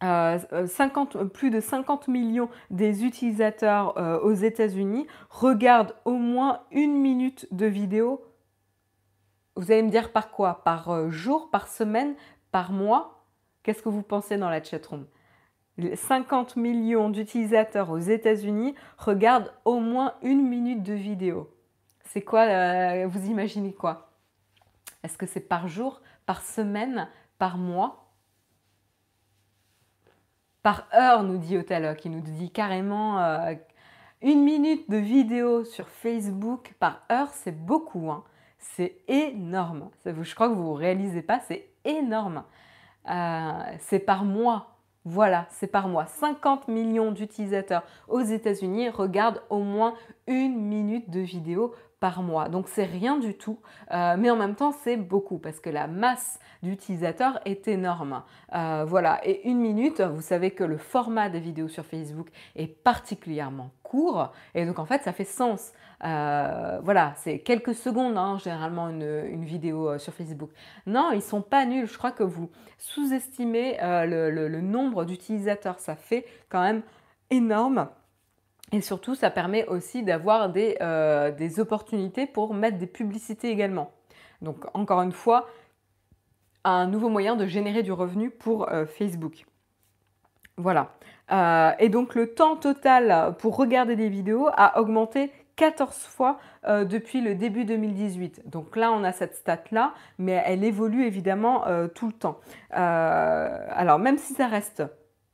[0.00, 7.46] 50, euh, plus de 50 millions des utilisateurs aux États-Unis regardent au moins une minute
[7.52, 8.22] de vidéo.
[9.56, 10.62] Vous allez me dire par quoi?
[10.64, 12.14] Par jour, par semaine,
[12.50, 13.24] par mois?
[13.62, 15.06] Qu'est-ce que vous pensez dans la chatroom?
[15.94, 21.50] 50 millions d'utilisateurs aux États-Unis regardent au moins une minute de vidéo.
[22.04, 24.12] C'est quoi euh, Vous imaginez quoi?
[25.02, 27.08] Est-ce que c'est par jour, par semaine,
[27.38, 28.12] par mois?
[30.62, 32.04] Par heure, nous dit Otaloc.
[32.04, 33.54] Il nous dit carrément euh,
[34.22, 38.10] une minute de vidéo sur Facebook par heure, c'est beaucoup.
[38.10, 38.24] Hein.
[38.58, 39.90] C'est énorme.
[40.06, 42.44] Je crois que vous ne réalisez pas, c'est énorme.
[43.10, 44.73] Euh, c'est par mois.
[45.04, 46.06] Voilà, c'est par mois.
[46.06, 49.94] 50 millions d'utilisateurs aux États-Unis regardent au moins
[50.26, 52.48] une minute de vidéo par mois.
[52.48, 53.58] Donc c'est rien du tout,
[53.92, 58.22] euh, mais en même temps c'est beaucoup parce que la masse d'utilisateurs est énorme.
[58.54, 62.66] Euh, voilà, et une minute, vous savez que le format des vidéos sur Facebook est
[62.66, 65.72] particulièrement court, et donc en fait ça fait sens.
[66.02, 70.50] Euh, voilà, c'est quelques secondes hein, généralement une, vidéo sur Facebook.
[70.86, 71.86] Non, ils sont pas nuls.
[71.86, 75.78] Je crois que vous sous-estimez le nombre d'utilisateurs.
[75.78, 76.82] Ça fait quand même
[77.30, 77.88] énorme.
[78.74, 83.92] Et surtout, ça permet aussi d'avoir euh, des, opportunités pour mettre des publicités également.
[84.42, 85.46] Donc, encore une fois,
[86.64, 89.44] un nouveau moyen de générer du revenu pour euh, Facebook.
[90.56, 90.92] Voilà.
[91.30, 97.20] Euh, et donc, le temps total pour regarder des vidéos a augmenté 14 fois depuis
[97.20, 98.48] le début 2018.
[98.48, 101.64] Donc là, on a cette stat-là, mais elle évolue évidemment
[101.94, 102.40] tout le temps.
[102.70, 104.82] alors, même si ça reste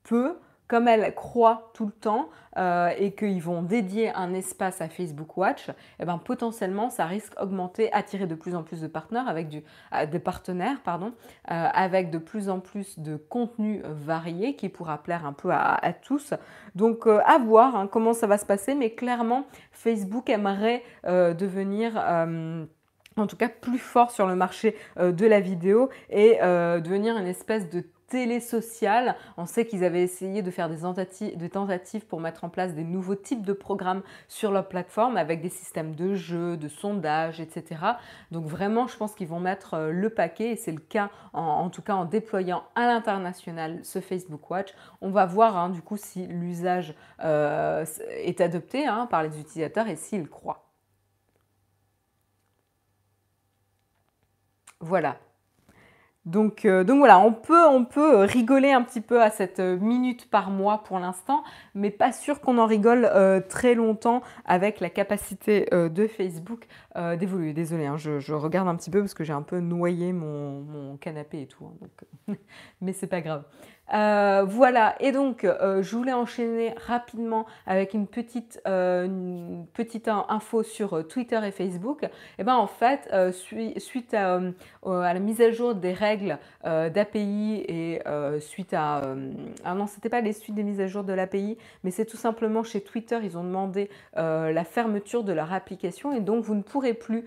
[0.02, 0.36] peu,
[0.70, 5.36] comme elle croît tout le temps euh, et qu'ils vont dédier un espace à Facebook
[5.36, 9.48] Watch, eh ben, potentiellement ça risque d'augmenter, attirer de plus en plus de partenaires avec
[9.48, 11.12] du, euh, des partenaires, pardon,
[11.50, 15.92] euh, avec de plus en plus de contenus variés qui pourra plaire un peu à,
[16.04, 16.34] tous.
[16.76, 21.96] Donc à voir hein, comment ça va se passer, mais clairement Facebook aimerait devenir
[23.16, 27.68] en tout cas plus fort sur le marché de la vidéo et devenir une espèce
[27.68, 29.16] de télé sociale.
[29.38, 33.14] On sait qu'ils avaient essayé de faire des tentatives, pour mettre en place des nouveaux
[33.14, 37.80] types de programmes sur leur plateforme avec des systèmes de jeux, de sondages, etc.
[38.32, 41.70] Donc vraiment, je pense qu'ils vont mettre euh, le paquet et c'est le cas en,
[41.70, 44.74] tout cas en déployant à l'international ce Facebook Watch.
[45.00, 49.86] On va voir hein, du coup si l'usage euh, est adopté hein, par les utilisateurs
[49.86, 50.66] et s'ils croient.
[54.80, 55.18] Voilà,
[56.26, 59.78] donc, euh, donc, voilà, on peut, on peut rigoler un petit peu à cette euh,
[59.78, 61.42] minute par mois pour l'instant,
[61.74, 66.66] mais pas sûr qu'on en rigole euh, très longtemps avec la capacité de Facebook
[67.18, 67.52] d'évoluer.
[67.52, 71.42] Désolée, hein, je, regarde un petit peu parce que j'ai un peu noyé mon, canapé
[71.42, 71.66] et tout,
[72.28, 72.34] hein,
[72.80, 73.44] mais c'est pas grave.
[73.92, 80.62] Euh, voilà, et donc euh, je voulais enchaîner rapidement avec une petite, euh, petite info
[80.62, 82.04] sur Twitter et Facebook.
[82.04, 84.40] Et eh ben en fait, suite à,
[84.84, 88.00] la mise à jour des règles d'API et
[88.40, 89.02] suite à...
[89.64, 92.16] ah non, c'était pas les suites des mises à jour de l'API, mais c'est tout
[92.16, 96.62] simplement chez Twitter, ils ont demandé la fermeture de leur application et donc vous ne
[96.62, 97.24] pourrez plus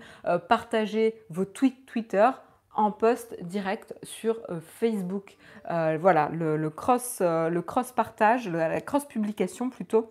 [0.48, 2.30] partager vos tweets Twitter
[2.74, 5.36] en post direct sur euh, Facebook.
[5.70, 10.10] Euh, voilà, le, cross, euh, le cross partage, la cross publication plutôt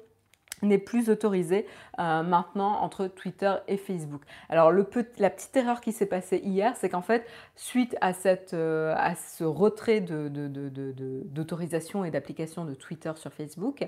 [0.62, 1.66] n'est plus autorisé
[1.98, 4.22] maintenant entre Twitter et Facebook.
[4.48, 9.14] Alors la petite erreur qui s'est passée hier, c'est qu'en fait, suite à, cette, à
[9.16, 13.86] ce retrait d'autorisation et d'application de Twitter sur Facebook,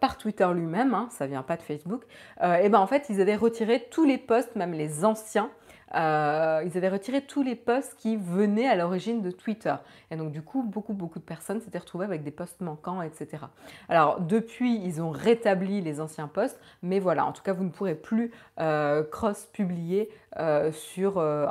[0.00, 2.02] par Twitter lui-même, hein, ça vient pas de Facebook,
[2.42, 5.52] et ben en fait, ils avaient retiré tous les posts, même les anciens,
[5.94, 9.74] euh, ils avaient retiré tous les posts qui venaient à l'origine de Twitter.
[10.10, 13.44] Et donc du coup, beaucoup, beaucoup de personnes s'étaient retrouvées avec des posts manquants, etc.
[13.88, 17.70] Alors depuis, ils ont rétabli les anciens posts, mais voilà, en tout cas, vous ne
[17.70, 20.70] pourrez plus euh, cross-publier euh,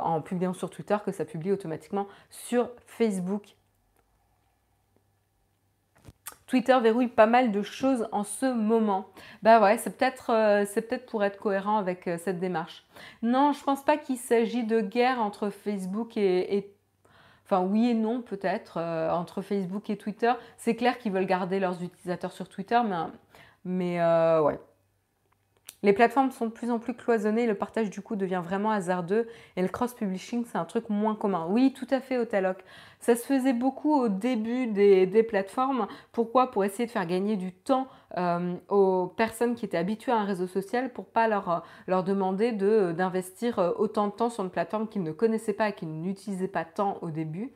[0.02, 3.56] en publiant sur Twitter que ça publie automatiquement sur Facebook
[6.48, 9.06] Twitter verrouille pas mal de choses en ce moment.
[9.42, 12.84] Bah ouais, c'est peut-être euh, peut pour être cohérent avec euh, cette démarche.
[13.22, 16.74] Non, je pense pas qu'il s'agit de guerre entre Facebook et,
[17.44, 20.32] Enfin oui et non peut-être euh, entre Facebook et Twitter.
[20.58, 22.96] C'est clair qu'ils veulent garder leurs utilisateurs sur Twitter, mais,
[23.64, 24.58] mais ouais,
[25.82, 29.28] les plateformes sont de plus en plus cloisonnées, le partage du coup devient vraiment hasardeux
[29.56, 31.46] et le cross-publishing c'est un truc moins commun.
[31.48, 32.64] Oui, tout à fait, Otaloc.
[33.00, 35.86] Ça se faisait beaucoup au début des, plateformes.
[36.10, 36.50] Pourquoi?
[36.50, 37.86] Pour essayer de faire gagner du temps
[38.16, 42.50] euh, aux personnes qui étaient habituées à un réseau social pour pas leur, leur demander
[42.50, 46.48] d'investir euh, autant de temps sur une plateforme qu'ils ne connaissaient pas et qu'ils n'utilisaient
[46.48, 47.52] pas tant au début.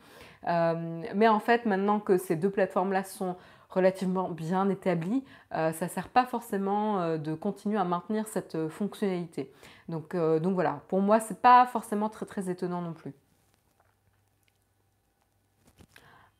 [0.48, 3.36] Euh, mais en fait, maintenant que ces deux plateformes-là sont
[3.72, 8.54] relativement bien établi, euh, ça ne sert pas forcément euh, de continuer à maintenir cette
[8.54, 9.52] euh, fonctionnalité.
[9.88, 13.12] Donc, donc voilà, pour moi, ce n'est pas forcément très très étonnant non plus.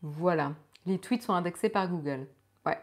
[0.01, 0.53] Voilà,
[0.87, 2.27] les tweets sont indexés par Google.
[2.65, 2.79] Ouais.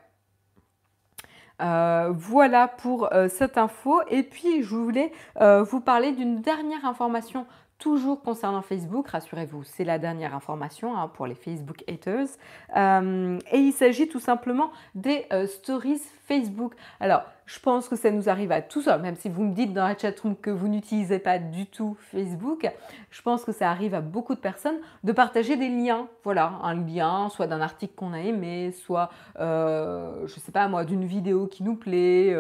[2.12, 4.02] voilà pour cette info.
[4.10, 7.48] Et puis, je voulais vous parler d'une dernière information
[7.80, 12.28] toujours concernant Facebook, rassurez-vous, c'est la dernière information hein, pour les Facebook haters.
[12.76, 16.74] Euh, et il s'agit tout simplement des euh, stories Facebook.
[17.00, 19.88] Alors, je pense que ça nous arrive à tous, même si vous me dites dans
[19.88, 22.70] la chatroom que vous n'utilisez pas du tout Facebook,
[23.10, 26.08] je pense que ça arrive à beaucoup de personnes de partager des liens.
[26.24, 30.68] Voilà, un lien, soit d'un article qu'on a aimé, soit, euh, je ne sais pas
[30.68, 32.36] moi, d'une vidéo qui nous plaît,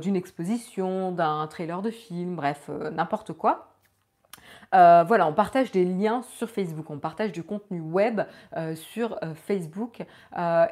[0.00, 3.68] d'une exposition, d'un trailer de film, bref, n'importe quoi.
[4.74, 8.20] Euh, voilà, on partage des liens sur Facebook, on partage du contenu web
[8.56, 10.02] euh, sur euh, Facebook.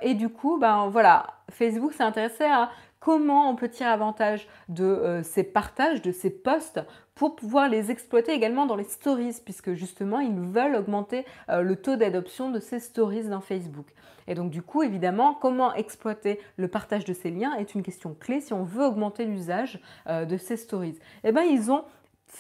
[0.02, 5.20] et du coup, ben voilà, Facebook s'est intéressé à comment on peut tirer avantage de
[5.22, 6.80] ces partages, de ces posts
[7.14, 11.96] pour pouvoir les exploiter également dans les stories, puisque justement, ils veulent augmenter le taux
[11.96, 13.87] d'adoption de ces stories dans Facebook.
[14.26, 18.16] Et donc, du coup, évidemment, comment exploiter le partage de ces liens est une question
[18.18, 20.98] clé si on veut augmenter l'usage de ces stories.
[21.22, 21.85] Eh bien, ils ont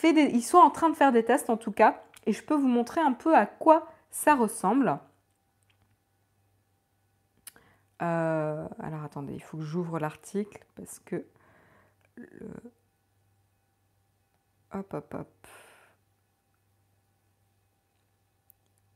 [0.04, 2.68] ils sont en train de faire des tests en tout cas, et je peux vous
[2.68, 4.98] montrer un peu à quoi ça ressemble.
[8.02, 11.24] Euh, alors attendez, il faut que j'ouvre l'article parce que
[14.72, 15.46] Hop, hop, hop.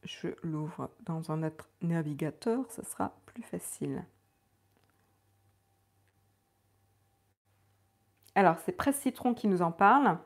[0.02, 4.04] Je l'ouvre dans un autre navigateur, ça sera plus facile.
[8.34, 10.18] Alors, c'est Presse Citron qui nous en parle.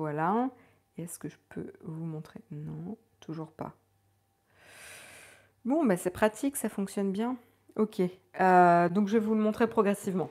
[0.00, 0.48] Voilà.
[0.96, 2.40] Est-ce que je peux vous montrer?
[2.50, 3.74] Non, toujours pas.
[5.66, 7.36] Bon, ben c'est pratique, ça fonctionne bien.
[7.76, 8.00] Ok,
[8.40, 10.30] euh, donc je vais vous le montrer progressivement.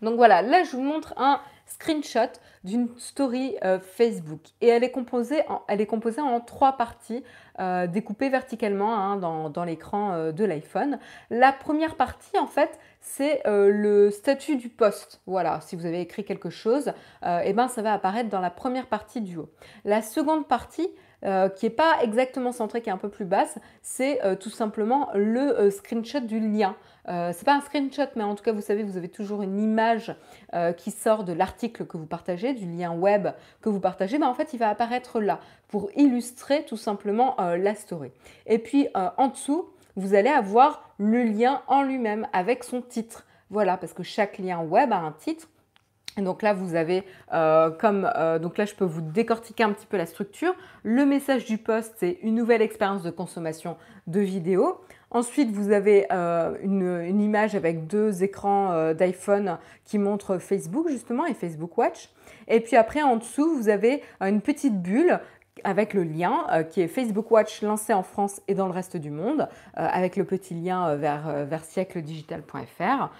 [0.00, 2.32] Donc voilà, là je vous montre un screenshot
[2.64, 7.24] d'une story euh, Facebook et elle est composée en, elle est composée en trois parties
[7.58, 10.98] euh, découpées verticalement hein, dans, l'écran euh, de l'iPhone.
[11.30, 15.22] La première partie en fait c'est le statut du post.
[15.26, 16.92] Voilà, si vous avez écrit quelque chose,
[17.24, 19.48] eh ben ça va apparaître dans la première partie du haut.
[19.86, 20.86] La seconde partie
[21.22, 25.70] qui n'est pas exactement centrée, qui est un peu plus basse, c'est tout simplement le
[25.70, 26.76] screenshot du lien.
[27.08, 29.58] Euh, c'est pas un screenshot, mais en tout cas, vous savez, vous avez toujours une
[29.58, 30.14] image
[30.54, 33.28] euh, qui sort de l'article que vous partagez, du lien web
[33.62, 34.18] que vous partagez.
[34.18, 38.10] Ben, en fait, il va apparaître là pour illustrer tout simplement euh, la story.
[38.46, 43.26] Et puis en dessous, vous allez avoir le lien en lui-même avec son titre.
[43.50, 45.48] Voilà, parce que chaque lien web a un titre.
[46.16, 48.10] Et donc là, vous avez comme
[48.40, 50.54] donc là, je peux vous décortiquer un petit peu la structure.
[50.82, 54.80] Le message du post, c'est une nouvelle expérience de consommation de vidéo.
[55.12, 61.26] Ensuite, vous avez euh, une, image avec deux écrans euh, d'iPhone qui montrent Facebook justement
[61.26, 62.10] et Facebook Watch.
[62.46, 65.18] Et puis après, en dessous, vous avez une petite bulle
[65.64, 68.96] avec le lien euh, qui est Facebook Watch lancé en France et dans le reste
[68.96, 73.10] du monde, avec le petit lien vers, vers siècledigital.fr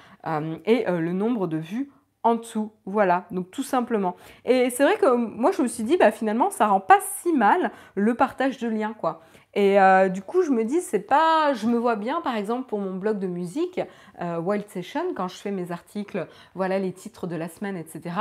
[0.66, 1.90] et le nombre de vues
[2.22, 2.70] en dessous.
[2.86, 4.16] Voilà, donc tout simplement.
[4.44, 7.32] Et c'est vrai que moi, je me suis dit, bah, finalement, ça rend pas si
[7.32, 9.22] mal le partage de liens, quoi.
[9.54, 11.52] Et euh, du coup, je me dis, c'est pas.
[11.54, 13.80] Je me vois bien, par exemple, pour mon blog de musique,
[14.20, 18.14] euh, Wild Session, quand je fais mes articles, voilà les titres de la semaine, etc.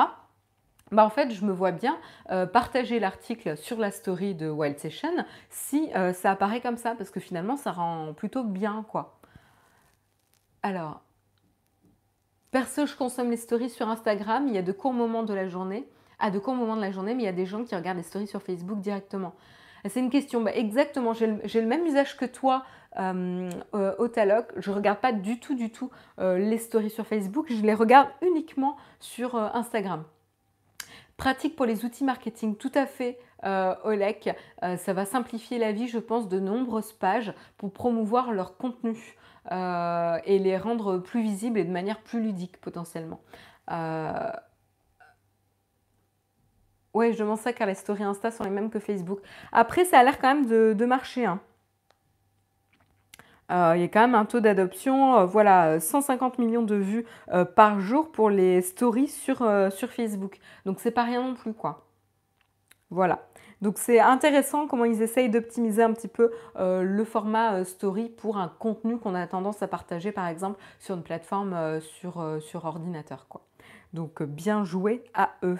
[0.92, 2.00] Bah en fait, je me vois bien
[2.32, 7.12] euh, partager l'article sur la story de Wild Session si ça apparaît comme ça, parce
[7.12, 9.20] que finalement, ça rend plutôt bien, quoi.
[10.64, 11.02] Alors,
[12.50, 14.48] perso, je consomme les stories sur Instagram.
[14.48, 15.88] Il y a de courts moments de la journée.
[16.18, 17.98] Ah, de courts moments de la journée, mais il y a des gens qui regardent
[17.98, 19.34] les stories sur Facebook directement.
[19.88, 20.42] C'est une question.
[20.42, 22.64] Bah, exactement, j'ai le, même usage que toi
[23.00, 24.48] euh, euh, au Taloc.
[24.58, 25.90] Je ne regarde pas du tout, du tout
[26.20, 27.48] euh, les stories sur Facebook.
[27.50, 30.04] Je les regarde uniquement sur Instagram.
[31.18, 34.30] Pratique pour les outils marketing, tout à fait, Olek.
[34.62, 39.18] ça va simplifier la vie, je pense, de nombreuses pages pour promouvoir leur contenu
[39.52, 43.20] et les rendre plus visibles et de manière plus ludique potentiellement.
[46.94, 49.20] Ouais, je demande ça car les stories Insta sont les mêmes que Facebook.
[49.52, 51.26] Après, ça a l'air quand même de, marcher.
[51.26, 51.40] Hein.
[53.52, 57.06] Euh, il y a quand même un taux d'adoption, euh, voilà, 150 millions de vues
[57.32, 59.38] euh, par jour pour les stories sur,
[59.90, 60.40] Facebook.
[60.66, 61.86] Donc c'est pas rien non plus, quoi.
[62.90, 63.28] Voilà.
[63.62, 68.48] Donc c'est intéressant comment ils essayent d'optimiser un petit peu le format story pour un
[68.48, 72.18] contenu qu'on a tendance à partager, par exemple, sur une plateforme sur,
[72.64, 73.28] ordinateur.
[73.94, 75.60] Donc bien joué à eux.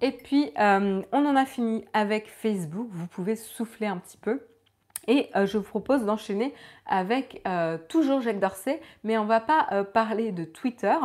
[0.00, 2.88] Et puis, euh, on en a fini avec Facebook.
[2.90, 4.40] Vous pouvez souffler un petit peu.
[5.06, 6.54] Et euh, je vous propose d'enchaîner
[6.86, 10.96] avec euh, toujours Jacques Dorsey, mais on ne va pas parler de Twitter.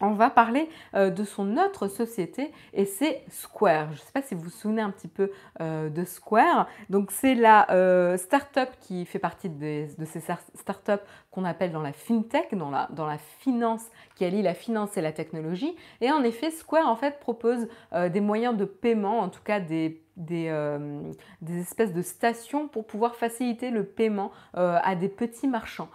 [0.00, 3.88] On va parler euh, de son autre société et c'est Square.
[3.92, 6.66] Je ne sais pas si vous vous souvenez un petit peu euh, de Square.
[6.90, 10.20] Donc c'est la euh, start-up qui fait partie de ces
[10.54, 15.12] start-up qu'on appelle dans la fintech, dans la, finance, qui allie la finance et la
[15.12, 15.76] technologie.
[16.00, 20.00] Et en effet, Square en fait propose des moyens de paiement, en tout cas des
[21.48, 25.90] espèces de stations pour pouvoir faciliter le paiement à des petits marchands.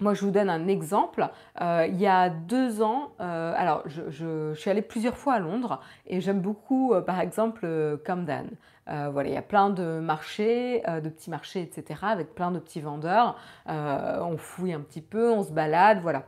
[0.00, 1.28] Moi, je vous donne un exemple.
[1.60, 5.80] Euh, il y a deux ans, euh, alors je, suis allée plusieurs fois à Londres
[6.06, 7.66] et j'aime beaucoup, euh, par exemple,
[8.04, 8.48] Camden.
[8.86, 12.80] voilà, il y a plein de marchés, de petits marchés, etc., avec plein de petits
[12.80, 13.36] vendeurs.
[13.66, 16.24] on fouille un petit peu, on se balade, voilà.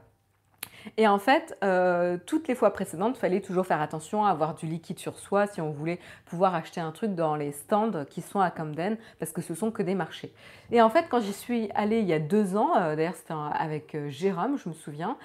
[0.97, 4.55] Et en fait, euh, toutes les fois précédentes, il fallait toujours faire attention à avoir
[4.55, 8.23] du liquide sur soi si on voulait pouvoir acheter un truc dans les stands qui
[8.23, 10.33] sont à Camden, parce que ce sont que des marchés.
[10.71, 13.35] Et en fait, quand j'y suis allée il y a deux ans, euh, d'ailleurs c'était
[13.55, 15.17] avec euh, Jérôme, je me souviens,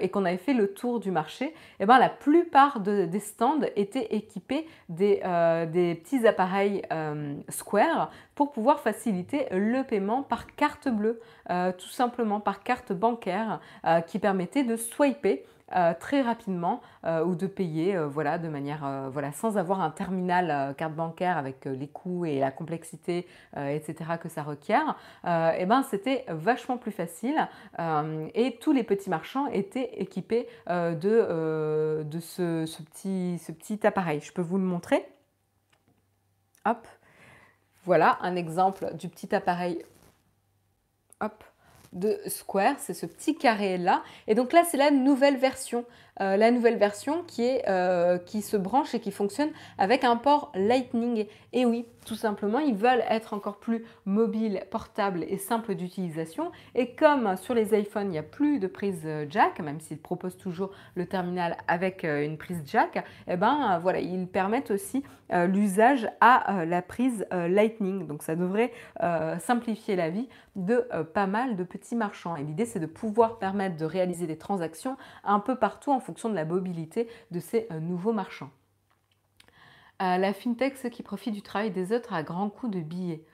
[0.00, 4.14] et qu'on avait fait le tour du marché, eh ben, la plupart des stands étaient
[4.14, 5.20] équipés des,
[5.72, 6.82] des petits appareils
[7.48, 13.60] Square pour pouvoir faciliter le paiement par carte bleue, tout simplement par carte bancaire,
[14.06, 15.44] qui permettait de swiper
[15.74, 19.88] euh, très rapidement euh, ou de payer euh, voilà, de manière voilà, sans avoir un
[19.88, 23.94] terminal carte bancaire avec les coûts et la complexité etc.
[24.20, 27.48] que ça requiert, et eh ben, c'était vachement plus facile
[28.34, 34.20] et tous les petits marchands étaient équipés de, ce petit appareil.
[34.20, 35.06] Je peux vous le montrer.
[36.66, 36.86] Hop,
[37.84, 39.84] voilà un exemple du petit appareil.
[41.20, 41.44] Hop
[41.94, 44.02] de Square, c'est ce petit carré là.
[44.26, 45.84] Et donc là, c'est la nouvelle version.
[46.20, 50.16] Euh, la nouvelle version qui, est, euh, qui se branche et qui fonctionne avec un
[50.16, 51.26] port Lightning.
[51.52, 56.52] Et oui, tout simplement, ils veulent être encore plus mobile, portable et simple d'utilisation.
[56.76, 59.98] Et comme sur les iPhones, il n'y a plus de prise euh, jack, même s'ils
[59.98, 65.02] proposent toujours le terminal avec une prise jack, eh ben voilà, ils permettent aussi
[65.32, 68.06] l'usage à la prise Lightning.
[68.06, 68.72] Donc ça devrait
[69.40, 72.36] simplifier la vie de pas mal de petits marchands.
[72.36, 76.28] Et l'idée, c'est de pouvoir permettre de réaliser des transactions un peu partout en fonction
[76.28, 78.50] de la mobilité de ces euh, nouveaux marchands.
[80.02, 83.24] Euh, la fintech, ceux qui profitent du travail des autres à grands coups de billets.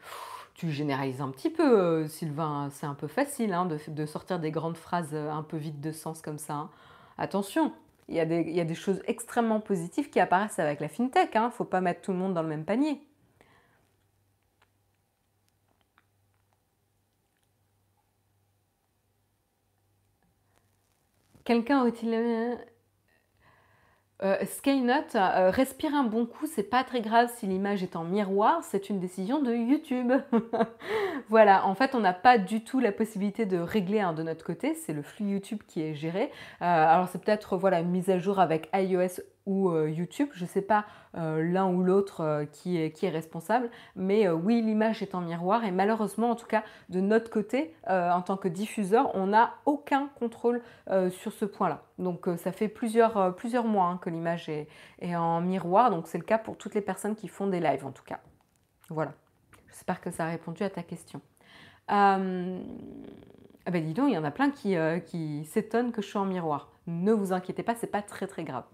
[0.54, 2.68] Tu généralises un petit peu, euh, Sylvain.
[2.72, 6.20] C'est un peu facile hein, de, sortir des grandes phrases un peu vides de sens
[6.20, 6.54] comme ça.
[6.54, 6.70] Hein.
[7.18, 7.72] Attention,
[8.08, 11.30] il y, a des, choses extrêmement positives qui apparaissent avec la fintech.
[11.32, 11.46] Il hein.
[11.46, 13.00] ne faut pas mettre tout le monde dans le même panier.
[21.50, 22.14] Quelqu'un aurait-il
[24.22, 28.04] euh, Skynote, euh, respire un bon coup, c'est pas très grave si l'image est en
[28.04, 30.12] miroir, c'est une décision de YouTube.
[31.28, 34.74] voilà, en fait, on n'a pas du tout la possibilité de régler de notre côté,
[34.74, 36.30] c'est le flux YouTube qui est géré.
[36.62, 40.44] Euh, alors, c'est peut-être voilà, une mise à jour avec iOS ou euh, YouTube, je
[40.44, 40.84] ne sais pas
[41.16, 45.20] euh, l'un ou l'autre euh, qui, est, qui est responsable, mais oui, l'image est en
[45.20, 49.54] miroir et malheureusement, en tout cas, de notre côté, en tant que diffuseur, on n'a
[49.66, 50.62] aucun contrôle
[51.10, 51.82] sur ce point-là.
[51.98, 54.68] Donc ça fait plusieurs, plusieurs mois hein, que l'image est,
[55.14, 57.92] en miroir, donc c'est le cas pour toutes les personnes qui font des lives en
[57.92, 58.20] tout cas.
[58.88, 59.12] Voilà,
[59.68, 61.20] j'espère que ça a répondu à ta question.
[61.88, 62.18] Ah
[63.70, 64.76] ben dis donc, il y en a plein qui,
[65.06, 66.70] qui s'étonnent que je suis en miroir.
[66.86, 68.64] Ne vous inquiétez pas, c'est pas très très grave.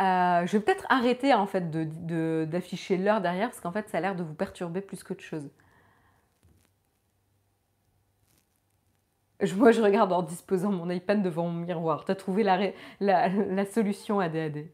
[0.00, 1.70] Euh, je vais peut-être arrêter en fait
[2.48, 5.50] d'afficher l'heure derrière parce qu'en fait ça a l'air de vous perturber plus qu'autre chose.
[9.56, 12.04] Moi je regarde en disposant mon iPad devant mon miroir.
[12.04, 14.66] Tu as trouvé la, la, solution ADAD.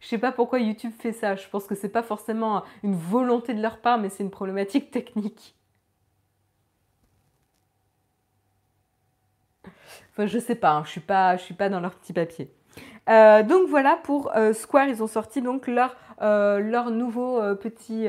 [0.00, 1.34] Je sais pas pourquoi YouTube fait ça.
[1.36, 4.90] Je pense que c'est pas forcément une volonté de leur part, mais c'est une problématique
[4.90, 5.56] technique.
[10.16, 12.48] Enfin, je sais pas, hein, je suis pas, suis pas dans leur petit papier.
[13.10, 18.08] Euh, donc voilà pour euh, Square, ils ont sorti donc leur, euh, nouveau petit,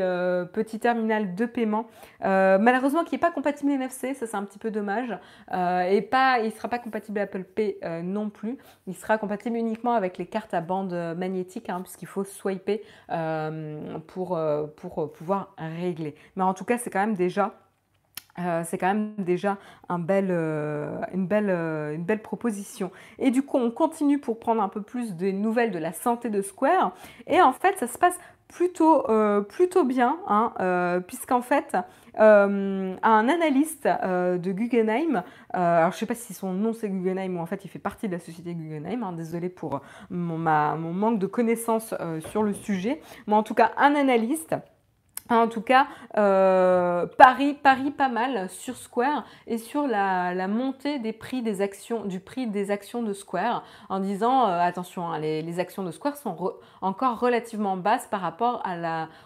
[0.79, 1.87] terminal de paiement.
[2.21, 5.17] malheureusement qui n'est pas compatible NFC, ça c'est un petit peu dommage.
[5.51, 8.57] et pas, il ne sera pas compatible Apple Pay non plus.
[8.87, 12.83] Il sera compatible uniquement avec les cartes à bande magnétique hein, puisqu'il faut swiper
[14.07, 14.39] pour
[15.13, 16.15] pouvoir régler.
[16.35, 17.55] Mais en tout cas c'est quand même déjà
[18.37, 19.51] euh, c'est quand même déjà
[19.89, 22.91] euh, une, belle, euh, une, belle, proposition.
[23.17, 26.29] Et du coup, on continue pour prendre un peu plus des nouvelles de la santé
[26.29, 26.93] de Square.
[27.27, 29.05] Et en fait, ça se passe plutôt,
[29.49, 31.75] plutôt bien, hein, puisqu'en fait,
[32.15, 37.39] un analyste de Guggenheim, alors je ne sais pas si son nom c'est Guggenheim ou
[37.39, 39.81] en fait il fait partie de la société Guggenheim, hein, désolé pour
[40.11, 44.55] mon, mon, manque de connaissances sur le sujet, mais en tout cas un analyste
[45.31, 51.13] En tout cas, euh, Paris, Paris pas mal sur Square et sur la, montée des
[51.13, 55.59] prix des actions, du prix des actions de Square en disant euh, attention, hein, les,
[55.59, 58.61] actions de Square sont encore relativement basses par rapport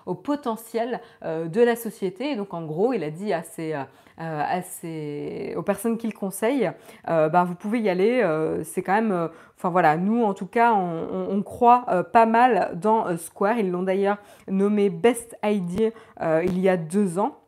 [0.06, 2.32] au potentiel euh, de la société.
[2.32, 3.76] Et donc en gros, il a dit à ses,
[4.20, 6.72] aux personnes qu'il conseille,
[7.08, 8.24] bah, vous pouvez y aller.
[8.64, 13.60] c'est quand même, enfin voilà, nous en tout cas, on, croit pas mal dans Square.
[13.60, 14.18] Ils l'ont d'ailleurs
[14.48, 15.92] nommé Best Idea
[16.22, 17.40] euh, il y a deux ans.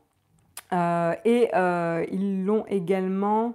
[0.73, 3.53] Euh, et euh, ils l'ont également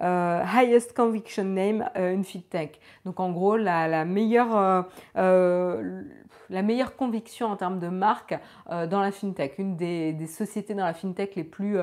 [0.00, 2.80] highest conviction name in FinTech.
[3.04, 4.86] Donc en gros, la, meilleure,
[6.50, 8.34] la meilleure conviction en termes de marque
[8.68, 11.78] dans la FinTech, une des, sociétés dans la FinTech les plus,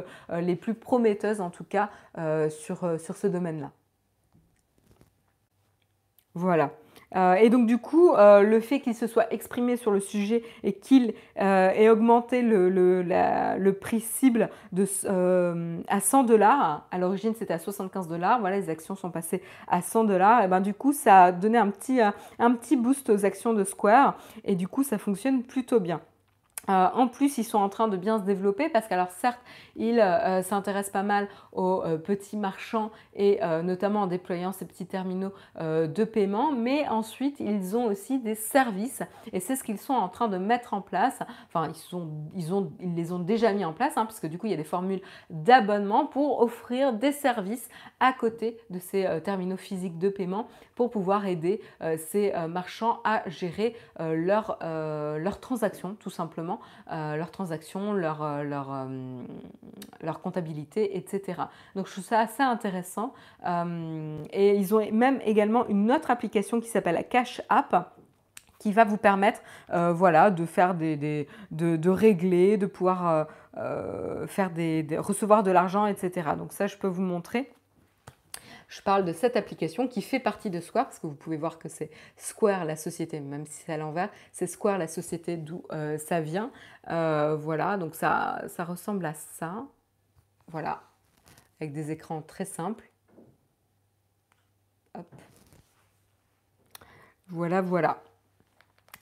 [0.59, 1.89] plus prometteuses en tout cas
[2.49, 3.71] sur, sur ce domaine-là.
[6.35, 6.71] Voilà.
[7.15, 10.43] Euh, et donc du coup, euh, le fait qu'il se soit exprimé sur le sujet
[10.63, 14.85] et qu'il euh, ait augmenté le, prix cible de,
[15.87, 19.81] à 100 dollars, à l'origine c'était à 75 dollars, voilà, les actions sont passées à
[19.81, 23.25] 100 dollars, et ben du coup ça a donné un petit, un petit boost aux
[23.25, 26.01] actions de Square et du coup ça fonctionne plutôt bien.
[26.69, 29.39] Euh, en plus, ils sont en train de bien se développer parce qu'alors certes,
[29.75, 34.85] ils euh, s'intéressent pas mal aux euh, petits marchands et notamment en déployant ces petits
[34.85, 39.93] terminaux de paiement, mais ensuite ils ont aussi des services et c'est ce qu'ils sont
[39.93, 41.19] en train de mettre en place.
[41.47, 44.53] Enfin, ils, les ont déjà mis en place hein, parce que du coup, il y
[44.53, 50.09] a des formules d'abonnement pour offrir des services à côté de ces terminaux physiques de
[50.09, 51.61] paiement pour pouvoir aider
[51.97, 54.57] ces marchands à gérer leurs
[55.39, 56.54] transactions tout simplement
[56.91, 59.23] euh, leurs transactions, leur, euh, leur, euh,
[60.01, 61.43] leur, comptabilité, etc.
[61.75, 63.13] Donc je trouve ça assez intéressant.
[63.45, 67.91] et ils ont même également une autre application qui s'appelle Cash App
[68.59, 73.27] qui va vous permettre voilà, de faire des, des de, de, régler, de pouvoir
[74.27, 76.29] faire des, recevoir de l'argent, etc.
[76.37, 77.51] Donc ça, je peux vous montrer.
[78.67, 81.59] Je parle de cette application qui fait partie de Square, parce que vous pouvez voir
[81.59, 85.63] que c'est Square la société, même si c'est à l'envers, c'est Square la société d'où
[85.71, 86.51] euh, ça vient.
[86.89, 89.65] Euh, voilà, donc ça, ça ressemble à ça.
[90.47, 90.83] Voilà,
[91.59, 92.89] avec des écrans très simples.
[97.27, 98.03] Voilà, voilà.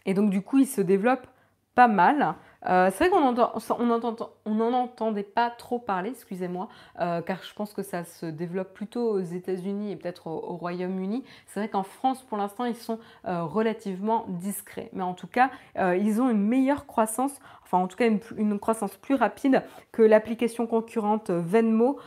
[0.05, 1.28] Et donc du coup, il se développe
[1.76, 2.36] pas mal.
[2.66, 7.84] Euh, c'est vrai qu'on n'en entendait pas trop parler, excusez-moi, euh, car je pense que
[7.84, 11.24] ça se développe plutôt aux États-Unis et peut-être au, Royaume-Uni.
[11.47, 14.89] C'est vrai qu'en France, pour l'instant, ils sont euh, relativement discrets.
[14.93, 17.34] Mais en tout cas, ils ont une meilleure croissance,
[17.64, 18.07] enfin en tout cas
[18.38, 21.99] une, croissance plus rapide que l'application concurrente Venmo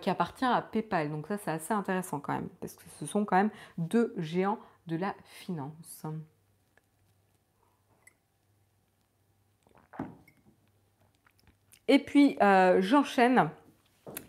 [0.00, 1.10] qui appartient à PayPal.
[1.10, 4.58] Donc ça, c'est assez intéressant quand même, parce que ce sont quand même deux géants
[4.86, 6.06] de la finance.
[11.90, 13.50] Et puis, euh, j'enchaîne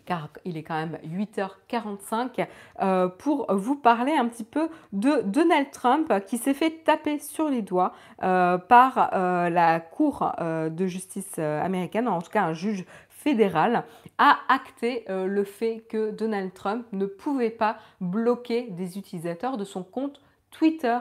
[0.04, 2.46] car il est quand même 8h45,
[2.80, 7.48] euh, pour vous parler un petit peu de Donald Trump qui s'est fait taper sur
[7.48, 7.92] les doigts
[8.22, 13.84] euh, par la Cour de justice américaine, en tout cas un juge fédéral,
[14.18, 19.84] a acté le fait que Donald Trump ne pouvait pas bloquer des utilisateurs de son
[19.84, 20.98] compte Twitter.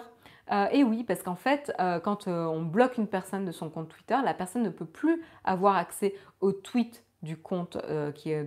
[0.51, 3.69] Euh, et oui, parce qu'en fait, euh, quand euh, on bloque une personne de son
[3.69, 7.77] compte Twitter, la personne ne peut plus avoir accès aux tweets du compte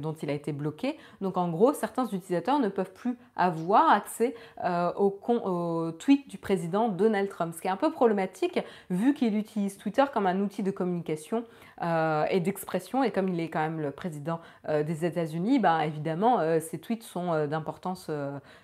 [0.00, 0.98] dont il a été bloqué.
[1.20, 4.34] Donc en gros, certains utilisateurs ne peuvent plus avoir accès
[4.64, 8.58] au, au, tweet du président Donald Trump, ce qui est un peu problématique
[8.90, 11.44] vu qu'il utilise Twitter comme un outil de communication
[11.80, 13.04] et d'expression.
[13.04, 17.46] Et comme il est quand même le président des États-Unis, ben, évidemment, ses tweets sont
[17.46, 18.10] d'importance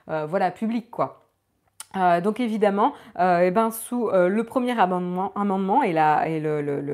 [0.08, 0.90] voilà, publique.
[0.90, 1.29] quoi.
[1.96, 6.86] Euh, donc évidemment, euh, eh ben, sous euh, le premier amendement, et, la, et la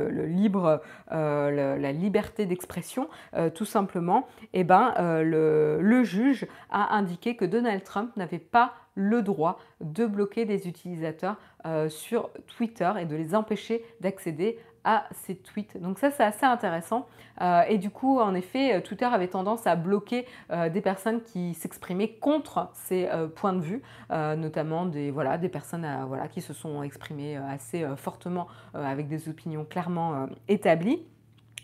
[1.92, 3.08] liberté d'expression,
[3.54, 9.58] tout simplement, eh ben, le, juge a indiqué que Donald Trump n'avait pas le droit
[9.80, 11.36] de bloquer des utilisateurs
[11.88, 15.76] sur Twitter et de les empêcher d'accéder à ces tweets.
[15.82, 17.06] Donc ça, c'est assez intéressant.
[17.42, 21.54] Euh, et du coup, en effet, Twitter avait tendance à bloquer euh, des personnes qui
[21.54, 26.52] s'exprimaient contre ces euh, points de vue, notamment des, voilà, des personnes voilà, qui se
[26.52, 31.02] sont exprimées assez fortement avec des opinions clairement établies.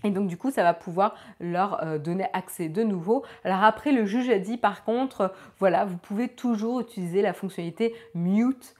[0.04, 3.24] Et donc du coup, ça va pouvoir leur donner accès de nouveau.
[3.44, 7.94] Alors après, le juge a dit par contre, voilà, vous pouvez toujours utiliser la fonctionnalité
[8.14, 8.74] mute.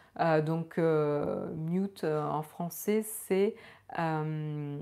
[0.45, 3.55] donc mute en français, c'est
[3.99, 4.79] euh,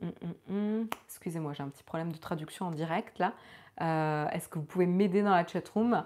[0.00, 3.34] hum, hum, hum, excusez-moi, j'ai un petit problème de traduction en direct là.
[3.80, 6.04] Euh, est-ce que vous pouvez m'aider dans la chatroom?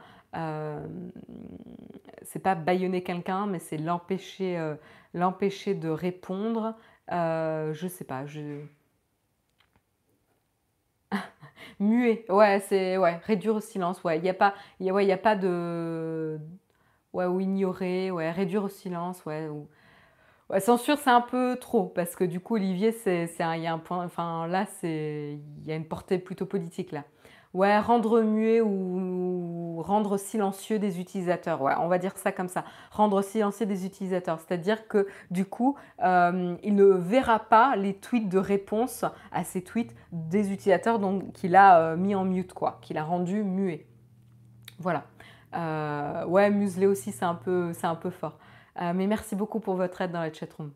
[2.22, 4.74] C'est pas baïonner quelqu'un, mais c'est l'empêcher,
[5.14, 6.74] l'empêcher de répondre.
[7.10, 8.64] je sais pas, je
[11.80, 12.24] muet.
[12.28, 14.02] Ouais, c'est ouais, réduire au silence.
[14.04, 16.38] Ouais, il n'y a pas, ouais, a pas de
[17.12, 18.10] ouais ou ignorer.
[18.10, 19.24] Ouais, réduire au silence.
[19.24, 19.48] Ouais.
[19.48, 19.68] Ou...
[20.60, 23.78] Censure, c'est un peu trop parce que du coup, Olivier, c'est, il y a un
[23.78, 24.04] point.
[24.04, 27.04] Enfin, là, y a une portée plutôt politique là.
[27.54, 31.62] Ouais, rendre muet ou rendre silencieux des utilisateurs.
[31.62, 32.64] Ouais, on va dire ça comme ça.
[32.90, 34.40] Rendre silencieux des utilisateurs.
[34.40, 39.62] C'est-à-dire que du coup, euh, il ne verra pas les tweets de réponse à ces
[39.62, 41.00] tweets des utilisateurs
[41.32, 43.86] qu'il a euh, mis en mute, quoi, qu'il a rendu muet.
[44.80, 45.04] Voilà.
[45.54, 47.38] Euh, ouais, museler aussi, c'est un
[47.72, 48.36] c'est un peu fort.
[48.80, 50.72] Mais merci beaucoup pour votre aide dans la chatroom.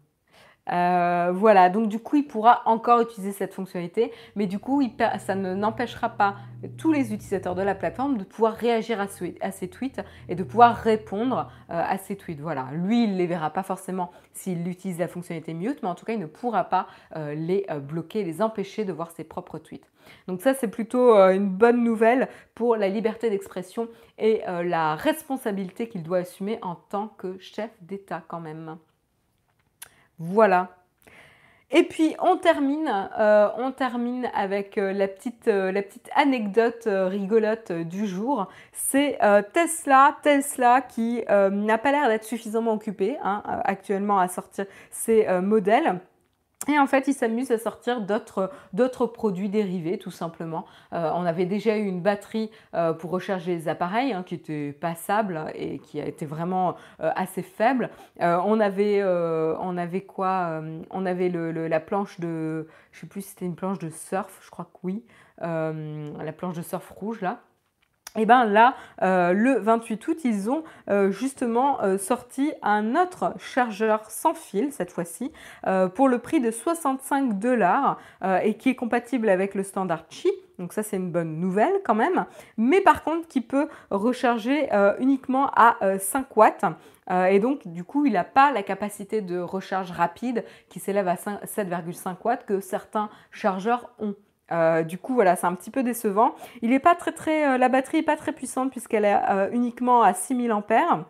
[0.72, 4.82] Euh, voilà, donc du coup, il pourra encore utiliser cette fonctionnalité, mais du coup,
[5.18, 6.36] ça n'empêchera pas
[6.76, 9.06] tous les utilisateurs de la plateforme de pouvoir réagir à,
[9.50, 12.40] ces tweets et de pouvoir répondre euh, à ces tweets.
[12.40, 16.04] Voilà, lui, il les verra pas forcément s'il utilise la fonctionnalité mute, mais en tout
[16.04, 16.86] cas, il ne pourra pas
[17.16, 19.88] euh, les bloquer, les empêcher de voir ses propres tweets.
[20.26, 23.88] Donc ça, c'est plutôt une bonne nouvelle pour la liberté d'expression
[24.18, 28.76] et la responsabilité qu'il doit assumer en tant que chef d'État quand même.
[30.18, 30.68] Voilà.
[31.70, 36.84] Et puis on termine, euh, on termine avec euh, la, petite, euh, la petite anecdote
[36.86, 38.48] rigolote du jour.
[38.72, 39.18] C'est
[39.52, 46.00] Tesla, Tesla qui n'a pas l'air d'être suffisamment occupé hein, actuellement à sortir ses modèles.
[46.66, 50.66] Et en fait, ils s'amusent à sortir d'autres produits dérivés, tout simplement.
[50.92, 54.72] Euh, on avait déjà eu une batterie euh, pour recharger les appareils hein, qui était
[54.72, 57.90] passable et qui a été vraiment euh, assez faible.
[58.20, 62.66] on, avait, on avait quoi On avait la planche de...
[62.90, 65.04] Je sais plus si c'était une planche de surf, je crois que oui.
[65.40, 67.40] la planche de surf rouge, là.
[68.16, 73.34] Et bien là, euh, le 28 août, ils ont euh, justement euh, sorti un autre
[73.38, 75.32] chargeur sans fil, cette fois-ci,
[75.94, 77.98] pour le prix de 65 dollars
[78.42, 80.28] et qui est compatible avec le standard Qi.
[80.58, 82.24] Donc ça, c'est une bonne nouvelle quand même.
[82.56, 86.64] Mais par contre, qui peut recharger uniquement à 5 watts.
[87.10, 91.14] et donc, du coup, il n'a pas la capacité de recharge rapide qui s'élève à
[91.14, 94.14] 7,5 watts que certains chargeurs ont.
[94.50, 96.34] Euh, du coup, voilà, c'est un petit peu décevant.
[96.62, 99.50] Il est pas très très, euh, la batterie n'est pas très puissante puisqu'elle est euh,
[99.52, 101.04] uniquement à 6000 ampères.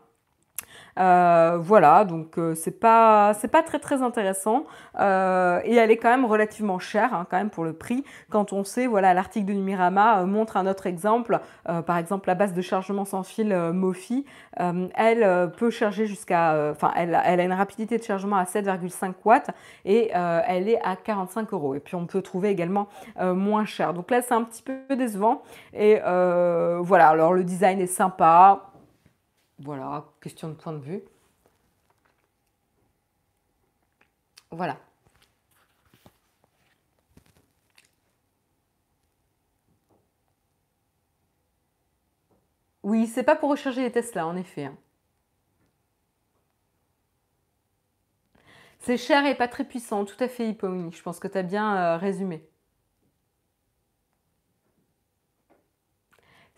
[0.99, 3.34] Euh, voilà, donc euh, c'est pas
[3.64, 4.64] très très intéressant
[4.99, 8.05] euh, et elle est quand même relativement chère hein, quand même pour le prix.
[8.30, 12.53] Quand on sait, voilà, l'article de Numirama montre un autre exemple, par exemple la base
[12.53, 14.24] de chargement sans fil Mofi,
[14.57, 19.51] elle peut charger jusqu'à, enfin elle, a une rapidité de chargement à 7,5 watts
[19.84, 21.74] et elle est à 45 euros.
[21.74, 22.88] Et puis on peut trouver également
[23.20, 23.94] moins cher.
[23.94, 25.42] Donc là c'est un petit peu décevant
[25.74, 27.09] et voilà.
[27.09, 28.67] Alors le design est sympa
[29.59, 31.02] voilà, question de point de vue.
[34.50, 34.78] Voilà.
[42.82, 44.64] Oui, c'est pas pour recharger les Tesla, en effet.
[44.64, 44.76] Hein.
[48.80, 50.92] C'est cher et pas très puissant, tout à fait, Hippomini.
[50.92, 52.47] Je pense que tu as bien euh, résumé.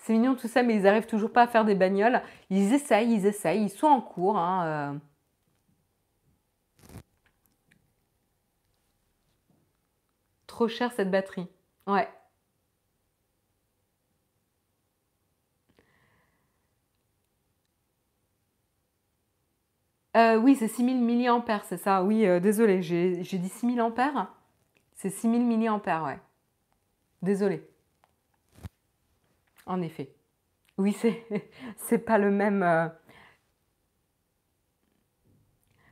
[0.01, 2.23] C'est mignon tout ça, mais ils arrivent toujours pas à faire des bagnoles.
[2.51, 4.39] Ils essayent, ils essayent, ils sont en cours.
[4.39, 4.99] Hein, euh.
[10.47, 11.49] Trop cher cette batterie.
[11.87, 12.07] Ouais.
[20.17, 22.03] Euh, oui, c'est 6000 mAh, c'est ça.
[22.03, 24.33] Oui, euh, désolé, j'ai dit 6000 ampères.
[24.95, 26.19] C'est 6000 mAh, ouais.
[27.23, 27.70] Désolé.
[29.67, 30.13] En effet.
[30.79, 31.25] Oui, c'est
[31.77, 32.63] c'est pas le même.
[32.63, 32.89] Euh,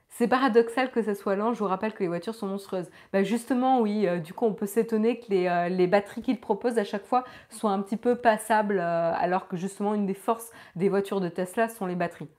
[0.09, 1.53] c'est paradoxal que ça soit lent.
[1.53, 2.91] Je vous rappelle que les voitures sont monstrueuses.
[3.13, 4.07] Bah, justement, oui.
[4.07, 7.05] Euh, du coup, on peut s'étonner que les, euh, les batteries qu'ils proposent à chaque
[7.05, 11.29] fois soient un petit peu passables, alors que justement, une des forces des voitures de
[11.29, 12.31] Tesla sont les batteries.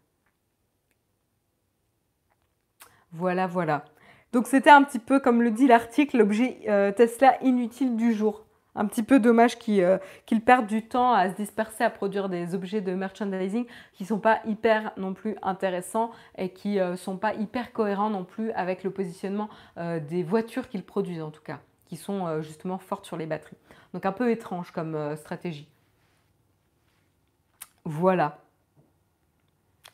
[3.12, 3.86] Voilà, voilà.
[4.34, 6.60] Donc c'était un petit peu, comme le dit l'article, l'objet
[6.96, 8.46] Tesla inutile du jour
[8.76, 12.54] un petit peu dommage euh, qu'ils perdent du temps à se disperser à produire des
[12.56, 16.96] objets de merchandising qui ne sont pas hyper non plus intéressants et qui ne euh,
[16.96, 21.32] sont pas hyper cohérents non plus avec le positionnement euh, des voitures qu'ils produisent en
[21.32, 23.58] tout cas, qui sont justement fortes sur les batteries.
[23.94, 25.68] Donc un peu étrange comme stratégie.
[27.86, 28.38] Voilà.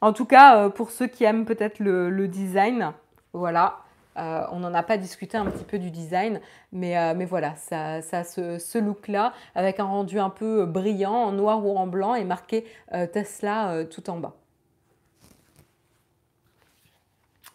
[0.02, 2.92] En tout cas, pour ceux qui aiment peut-être le design,
[3.32, 3.85] voilà,
[4.16, 6.40] on n'en a pas discuté un petit peu du design,
[6.72, 11.66] mais, mais voilà, ça, ça ce, look-là, avec un rendu un peu brillant, en noir
[11.66, 12.66] ou en blanc, et marqué
[13.14, 14.36] Tesla tout en bas.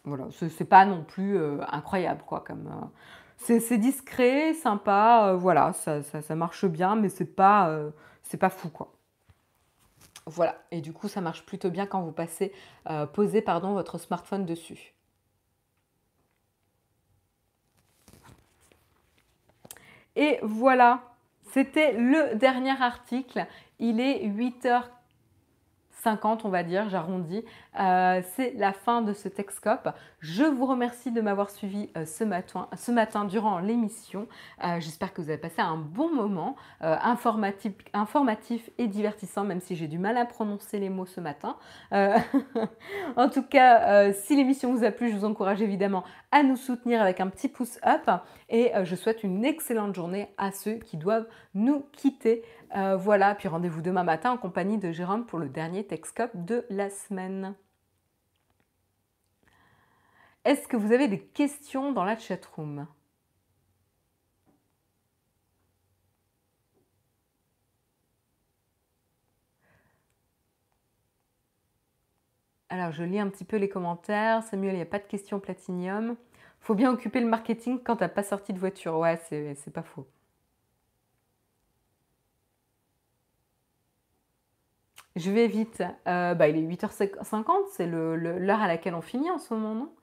[0.03, 2.69] Voilà, c'est pas non plus incroyable, quoi, comme
[3.37, 7.75] c'est discret, sympa, voilà, ça, ça, marche bien, mais c'est pas,
[8.39, 8.93] pas fou, quoi.
[10.27, 12.53] Voilà, et du coup, ça marche plutôt bien quand vous passez,
[12.89, 14.93] euh, posez pardon, votre smartphone dessus.
[20.15, 21.01] Et voilà,
[21.51, 23.45] c'était le dernier article.
[23.79, 24.83] Il est 8h
[26.01, 27.45] 50, on va dire, j'arrondis.
[27.79, 29.89] Euh, c'est la fin de ce Texcope.
[30.19, 32.23] Je vous remercie de m'avoir suivi euh, ce,
[32.91, 34.27] matin, durant l'émission.
[34.63, 39.75] Euh, j'espère que vous avez passé un bon moment, informatif, informatif et divertissant, même si
[39.75, 41.57] j'ai du mal à prononcer les mots ce matin.
[41.91, 47.01] en tout cas, si l'émission vous a plu, je vous encourage évidemment à nous soutenir
[47.01, 48.09] avec un petit pouce up.
[48.49, 52.43] Et je souhaite une excellente journée à ceux qui doivent nous quitter.
[52.75, 56.65] Euh, voilà, puis rendez-vous demain matin en compagnie de Jérôme pour le dernier Texcope de
[56.69, 57.55] la semaine.
[60.45, 62.87] Est-ce que vous avez des questions dans la chatroom?
[72.69, 74.43] Alors, je lis un petit peu les commentaires.
[74.43, 76.15] Samuel, il n'y a pas de questions platinium.
[76.59, 78.97] Faut bien occuper le marketing quand tu n'as pas sorti de voiture.
[78.97, 80.07] Ouais, c'est pas faux.
[85.15, 85.83] Je vais vite.
[86.07, 89.93] Euh, bah, il est 8h50, c'est l'heure à laquelle on finit en ce moment, non?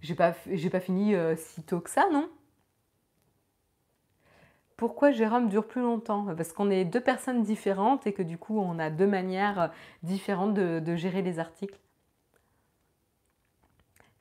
[0.00, 0.32] J'ai pas,
[0.72, 2.28] pas fini euh, si tôt que ça, non?
[4.76, 6.34] Pourquoi Jérôme dure plus longtemps?
[6.36, 10.54] Parce qu'on est deux personnes différentes et que du coup, on a deux manières différentes
[10.54, 11.78] de gérer les articles.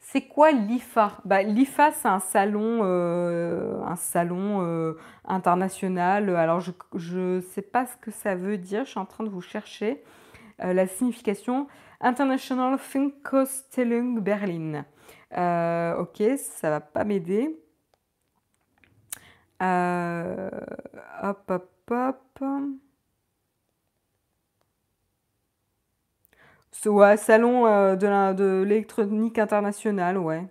[0.08, 1.18] C'est quoi l'IFA?
[1.26, 4.94] Bah, L'IFA, c'est un salon, euh, un salon euh,
[5.26, 6.30] international.
[6.36, 8.86] Alors, je ne sais pas ce que ça veut dire.
[8.86, 10.04] Je suis en train de vous chercher
[10.64, 11.68] euh, la signification.
[12.02, 14.86] International Funkausstellung Berlin.
[15.32, 17.60] ok, ça va pas m'aider.
[19.60, 22.85] hop, hop, hop.
[26.84, 30.46] Ouais, salon euh, de l'électronique internationale, ouais.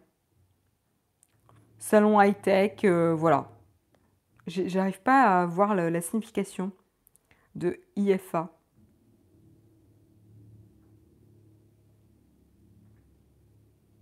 [1.78, 3.48] Salon high-tech, euh, voilà.
[4.46, 6.72] J'arrive pas à voir la, signification
[7.54, 8.50] de IFA.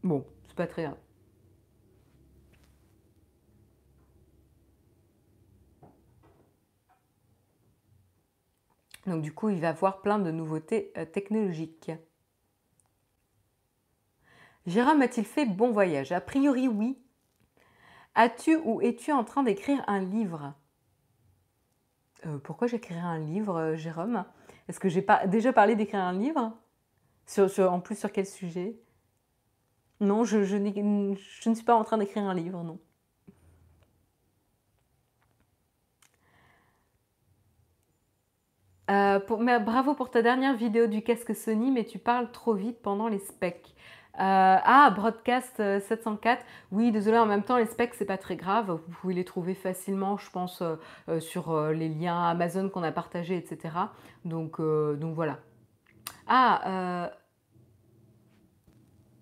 [0.03, 0.97] Bon, c'est pas très grave.
[9.07, 11.91] Donc du coup, il va avoir plein de nouveautés euh, technologiques.
[14.67, 16.13] Jérôme a-t-il fait bon voyage?
[16.13, 16.99] A priori, oui.
[18.15, 20.55] As-tu ou es-tu en train d'écrire un livre?
[22.27, 24.25] Euh, Pourquoi j'écrirai un livre, euh, Jérôme?
[24.69, 26.57] Est-ce que j'ai déjà parlé d'écrire un livre?
[27.59, 28.79] En plus, sur quel sujet?
[30.01, 32.79] Non, je, ne suis pas en train d'écrire un livre, non.
[38.91, 39.21] Euh,
[39.61, 43.21] bravo pour ta dernière vidéo du casque Sony, mais tu parles trop vite pendant les
[43.21, 43.75] specs.
[44.19, 46.41] Euh, ah, Broadcast 704.
[46.41, 48.71] Euh, oui, désolé, en même temps, les specs, c'est pas très grave.
[48.87, 50.63] Vous pouvez les trouver facilement, je pense,
[51.21, 53.75] sur les liens Amazon qu'on a partagés, etc.
[54.25, 55.39] Donc, donc voilà.
[56.27, 57.11] Ah,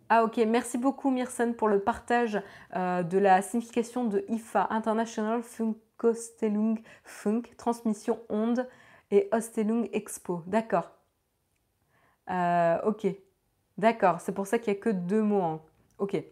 [0.08, 2.42] ah ok, merci beaucoup Myrson pour le partage
[2.74, 8.66] de la signification de IFA, International Funkostellung Funk, transmission onde
[9.10, 10.42] et Ostelung Expo.
[10.46, 10.90] D'accord.
[12.30, 13.06] Euh, ok.
[13.80, 14.20] D'accord.
[14.20, 15.40] C'est pour ça qu'il n'y a que deux mots.
[15.40, 15.62] En...
[15.98, 16.22] Ok.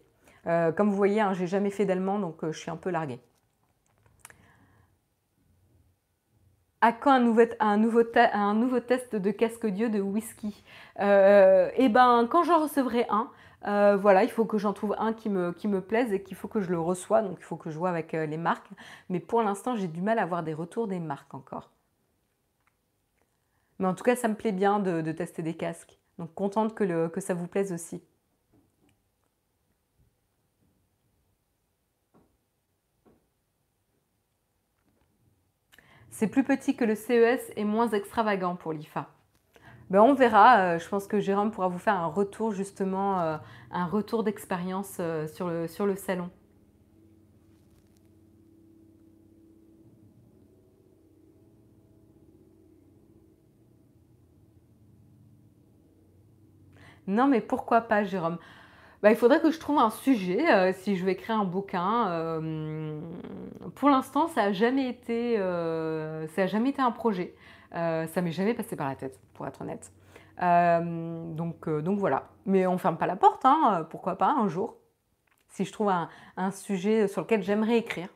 [0.45, 2.91] Euh, comme vous voyez, hein, j'ai jamais fait d'allemand, donc euh, je suis un peu
[2.91, 3.19] larguée.
[6.81, 7.19] À quand un
[7.77, 8.03] nouveau,
[8.79, 10.63] test de casque audio de whisky?
[10.99, 15.51] Eh ben, quand j'en recevrai un, voilà, il faut que j'en trouve un qui me,
[15.51, 17.77] qui me plaise et qu'il faut que je le reçois, donc il faut que je
[17.77, 18.69] vois avec les marques.
[19.09, 21.71] Mais pour l'instant, j'ai du mal à avoir des retours des marques encore.
[23.79, 25.98] Mais en tout cas, ça me plaît bien de, tester des casques.
[26.19, 28.03] Donc contente que, ça vous plaise aussi.
[36.11, 39.09] C'est plus petit que le CES et moins extravagant pour l'IFA.
[39.89, 40.75] Ben, on verra.
[40.75, 43.37] Euh, je pense que Jérôme pourra vous faire un retour justement, euh,
[43.71, 46.29] un retour d'expérience euh, sur le salon.
[57.09, 58.37] Non, mais pourquoi pas, Jérôme?
[59.01, 62.07] Bah, il faudrait que je trouve un sujet, euh, si je vais écrire un bouquin.
[62.09, 62.99] euh,
[63.75, 67.33] pour l'instant, ça a jamais été, euh, jamais été un projet.
[67.71, 69.91] Ça m'est jamais passé par la tête, pour être honnête.
[71.35, 72.27] Donc, voilà.
[72.45, 74.77] Mais on ferme pas la porte, hein, pourquoi pas un jour,
[75.49, 78.09] si je trouve un, sujet sur lequel j'aimerais écrire.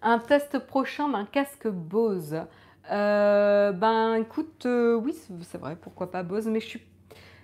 [0.00, 2.40] Un test prochain d'un casque Bose.
[2.88, 6.91] Ben écoute, oui, c'est vrai, pourquoi pas Bose, mais je suis,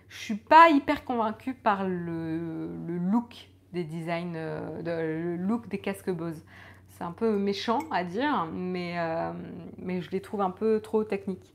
[0.08, 2.68] je suis pas hyper convaincue par le,
[3.10, 6.44] look des designs, euh, le look des casques Bose.
[6.88, 9.32] C'est un peu méchant à dire, mais, euh,
[9.76, 11.54] mais je les trouve un peu trop techniques.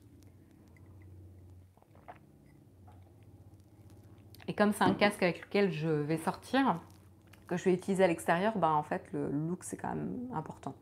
[4.47, 6.79] Et comme c'est un casque avec lequel je vais sortir,
[7.47, 10.75] que je vais utiliser à l'extérieur, ben en fait le look c'est quand même important.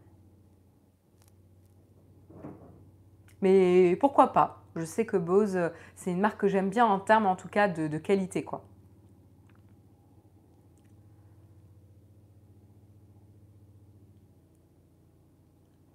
[3.42, 4.61] Mais pourquoi pas?
[4.76, 7.50] Je sais que Bose, euh, c'est une marque que j'aime bien en termes en tout
[7.50, 8.46] cas de, qualité.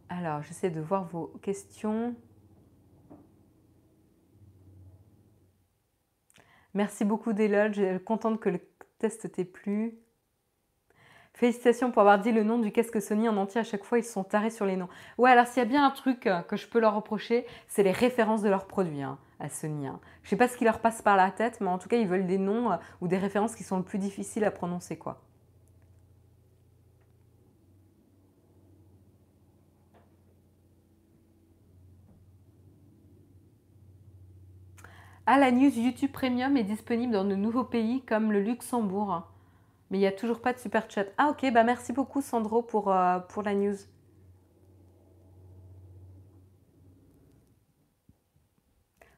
[0.09, 2.15] Alors, j'essaie de voir vos questions.
[6.75, 8.61] Merci beaucoup Delol, je suis contente que le
[8.99, 9.99] test t'ait plu.
[11.37, 14.05] Félicitations pour avoir dit le nom du casque Sony en entier à chaque fois, ils
[14.05, 14.89] sont tarés sur les noms.
[15.19, 17.83] Ouais, alors s'il y a bien un truc euh, que je peux leur reprocher, c'est
[17.83, 19.87] les références de leurs produits hein, à Sony.
[19.87, 20.01] hein.
[20.23, 22.09] Je sais pas ce qui leur passe par la tête, mais en tout cas, ils
[22.09, 25.21] veulent des noms euh, ou des références qui sont le plus difficiles à prononcer, quoi.
[35.27, 39.23] Ah, la news YouTube Premium est disponible dans de nouveaux pays comme le Luxembourg.
[39.91, 41.07] Mais il n'y a toujours pas de super chat.
[41.17, 43.77] Ah ok, bah merci beaucoup Sandro pour, euh, pour la news.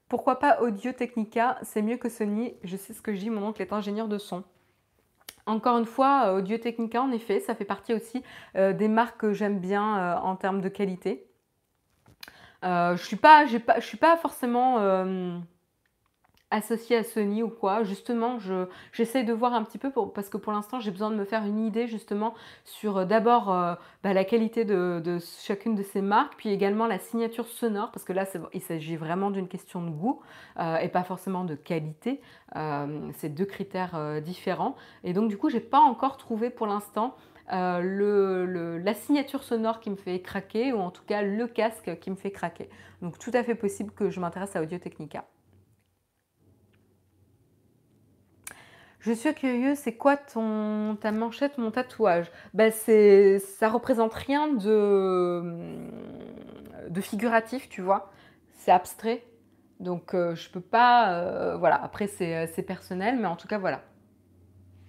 [0.09, 1.59] Pourquoi pas Audio Technica?
[1.63, 2.55] C'est mieux que Sony.
[2.65, 4.45] Je sais ce que je dis, mon oncle est ingénieur de son.
[5.47, 8.23] Encore une fois, euh, Audio Technica, en effet, ça fait partie aussi
[8.57, 11.25] euh, des marques que j'aime bien en termes de qualité.
[12.63, 14.79] Je je suis pas forcément
[16.51, 17.83] associée à Sony ou quoi.
[17.85, 21.11] Justement, je, j'essaye de voir un petit peu pour- parce que pour l'instant, j'ai besoin
[21.11, 22.35] de me faire une idée justement
[22.65, 26.99] sur euh, d'abord euh, bah, la qualité de, chacune de ces marques, puis également la
[26.99, 28.25] signature sonore, parce que là,
[28.55, 30.21] il s'agit vraiment d'une question de goût
[30.59, 32.21] euh, et pas forcément de qualité.
[33.15, 34.75] C'est deux critères différents.
[35.05, 37.15] Et donc, du coup, j'ai pas encore trouvé pour l'instant
[37.53, 42.11] le- la signature sonore qui me fait craquer, ou en tout cas le casque qui
[42.11, 42.69] me fait craquer.
[43.03, 45.25] Donc, tout à fait possible que je m'intéresse à Audio Technica.
[49.01, 52.31] Je suis curieuse, c'est quoi ton, ta manchette, mon tatouage?
[52.55, 55.43] Ben c'est, ça représente rien de,
[56.89, 58.11] de figuratif, tu vois.
[58.59, 59.25] C'est abstrait.
[59.81, 61.13] Donc euh, je peux pas.
[61.15, 63.83] euh, voilà, après c'est, euh, c'est personnel, mais en tout cas voilà,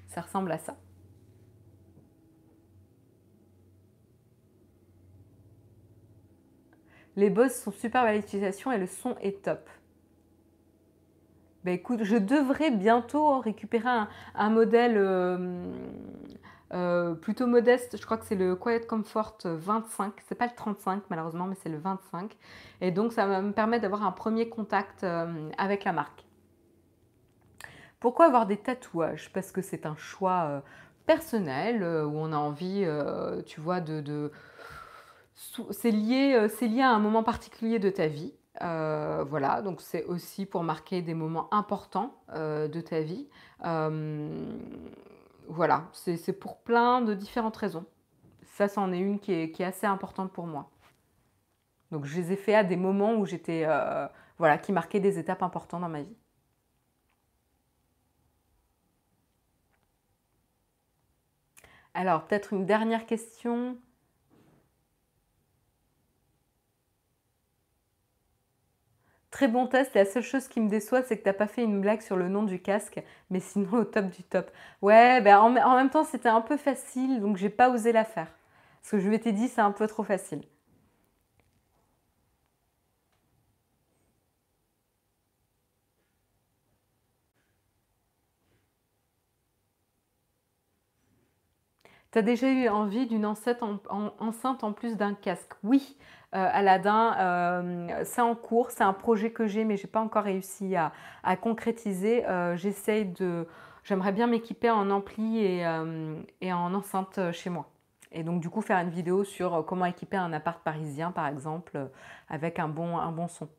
[0.07, 0.75] ça ressemble à ça.
[7.15, 9.69] Les Bose sont super à l'utilisation et le son est top.
[11.65, 13.89] Ben écoute, je devrais bientôt récupérer
[14.35, 15.73] un, modèle euh,
[16.73, 17.97] euh, plutôt modeste.
[17.97, 20.13] Je crois que c'est le Quiet Comfort 25.
[20.25, 22.37] C'est pas le 35 malheureusement, mais c'est le 25.
[22.79, 26.25] Et donc ça va me permettre d'avoir un premier contact euh, avec la marque.
[27.99, 29.29] Pourquoi avoir des tatouages?
[29.33, 30.63] Parce que c'est un choix
[31.05, 32.87] personnel où on a envie,
[33.45, 34.31] tu vois, de,
[35.71, 38.31] c'est lié, c'est lié à un moment particulier de ta vie.
[38.61, 43.27] Euh, voilà, donc c'est aussi pour marquer des moments importants euh, de ta vie.
[43.65, 44.57] Euh,
[45.47, 47.85] voilà, c'est pour plein de différentes raisons.
[48.43, 50.69] Ça, c'en est une qui est, qui est assez importante pour moi.
[51.91, 53.65] Donc je les ai fait à des moments où j'étais,
[54.37, 56.15] voilà, qui marquaient des étapes importantes dans ma vie.
[61.93, 63.77] Alors, peut-être une dernière question.
[69.39, 69.93] Très bon test.
[69.95, 72.27] La seule chose qui me déçoit, c'est que t'as pas fait une blague sur le
[72.27, 74.51] nom du casque, mais sinon au top du top.
[74.81, 78.27] Ouais, ben en, même temps, c'était un peu facile, donc j'ai pas osé la faire.
[78.81, 80.41] Parce que je m'étais dit, c'est un peu trop facile.
[92.11, 95.53] T'as déjà eu envie d'une enceinte en, en- enceinte en plus d'un casque?
[95.63, 95.95] Oui,
[96.31, 100.75] Aladdin, euh, c'est en cours, c'est un projet que j'ai, mais j'ai pas encore réussi
[100.75, 100.91] à,
[101.37, 102.25] concrétiser.
[102.27, 103.47] Euh, j'essaye de,
[103.83, 107.69] j'aimerais bien m'équiper en ampli et, euh, en enceinte euh, chez moi.
[108.11, 111.27] Et donc du coup faire une vidéo sur euh, comment équiper un appart parisien, par
[111.27, 111.85] exemple, euh,
[112.29, 113.49] avec un bon, son.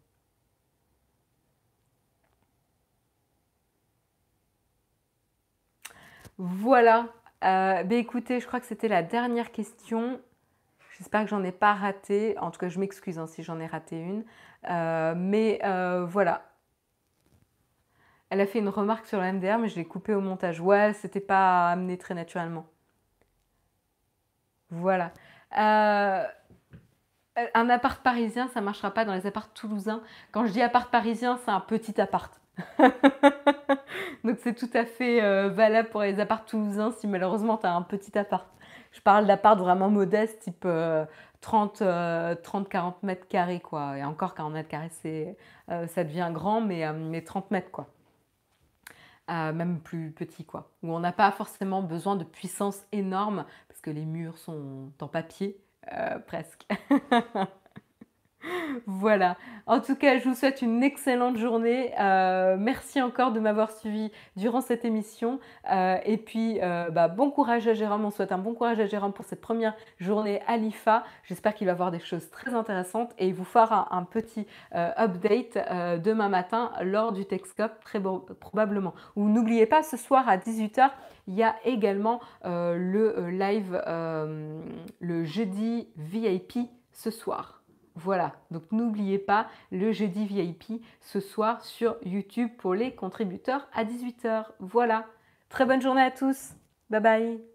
[6.38, 7.06] Voilà.
[7.44, 10.20] Euh, ben écoutez, je crois que c'était la dernière question.
[11.00, 12.36] J'espère que j'en ai pas raté.
[12.40, 14.22] En tout cas, je m'excuse hein, si j'en ai raté une.
[14.68, 16.44] Euh, mais euh, voilà.
[18.28, 20.60] Elle a fait une remarque sur le MDR, mais je l'ai coupé au montage.
[20.60, 22.66] Ouais, c'était pas amené très naturellement.
[24.68, 25.12] Voilà.
[25.58, 26.22] Euh,
[27.54, 30.02] un appart parisien, ça marchera pas dans les apparts toulousains.
[30.32, 32.38] Quand je dis appart parisien, c'est un petit appart.
[34.24, 37.80] Donc c'est tout à fait valable pour les apparts toulousains si malheureusement tu as un
[37.80, 38.46] petit appart.
[38.92, 40.66] Je parle d'appart vraiment modeste, type
[41.40, 43.96] 30, euh, 30-40 mètres carrés quoi.
[43.98, 45.36] Et encore 40 mètres carrés, c'est,
[45.68, 47.86] ça devient grand, mais, mais 30 mètres quoi.
[49.28, 50.70] même plus petit quoi.
[50.82, 55.08] Où on n'a pas forcément besoin de puissance énorme parce que les murs sont en
[55.08, 55.60] papier
[55.92, 56.66] euh, presque.
[58.86, 59.36] voilà.
[59.66, 61.92] En tout cas, je vous souhaite une excellente journée.
[62.00, 65.40] Euh, merci encore de m'avoir suivi durant cette émission.
[65.70, 68.04] Euh, et puis, bah, bon courage à Jérôme.
[68.04, 71.04] On souhaite un bon courage à Jérôme pour cette première journée à l'IFA.
[71.24, 75.58] J'espère qu'il va voir des choses très intéressantes et il vous fera un, petit update
[76.02, 78.00] demain matin lors du Texcop, très
[78.40, 78.94] probablement.
[79.16, 80.90] Ou n'oubliez pas, ce soir à 18h,
[81.30, 84.60] il y a également euh, le euh, live euh,
[84.98, 86.58] le jeudi VIP
[86.92, 87.59] ce soir.
[87.96, 93.84] Voilà, donc n'oubliez pas le jeudi VIP ce soir sur YouTube pour les contributeurs à
[93.84, 94.44] 18h.
[94.60, 95.06] Voilà,
[95.48, 96.54] très bonne journée à tous.
[96.88, 97.49] Bye bye.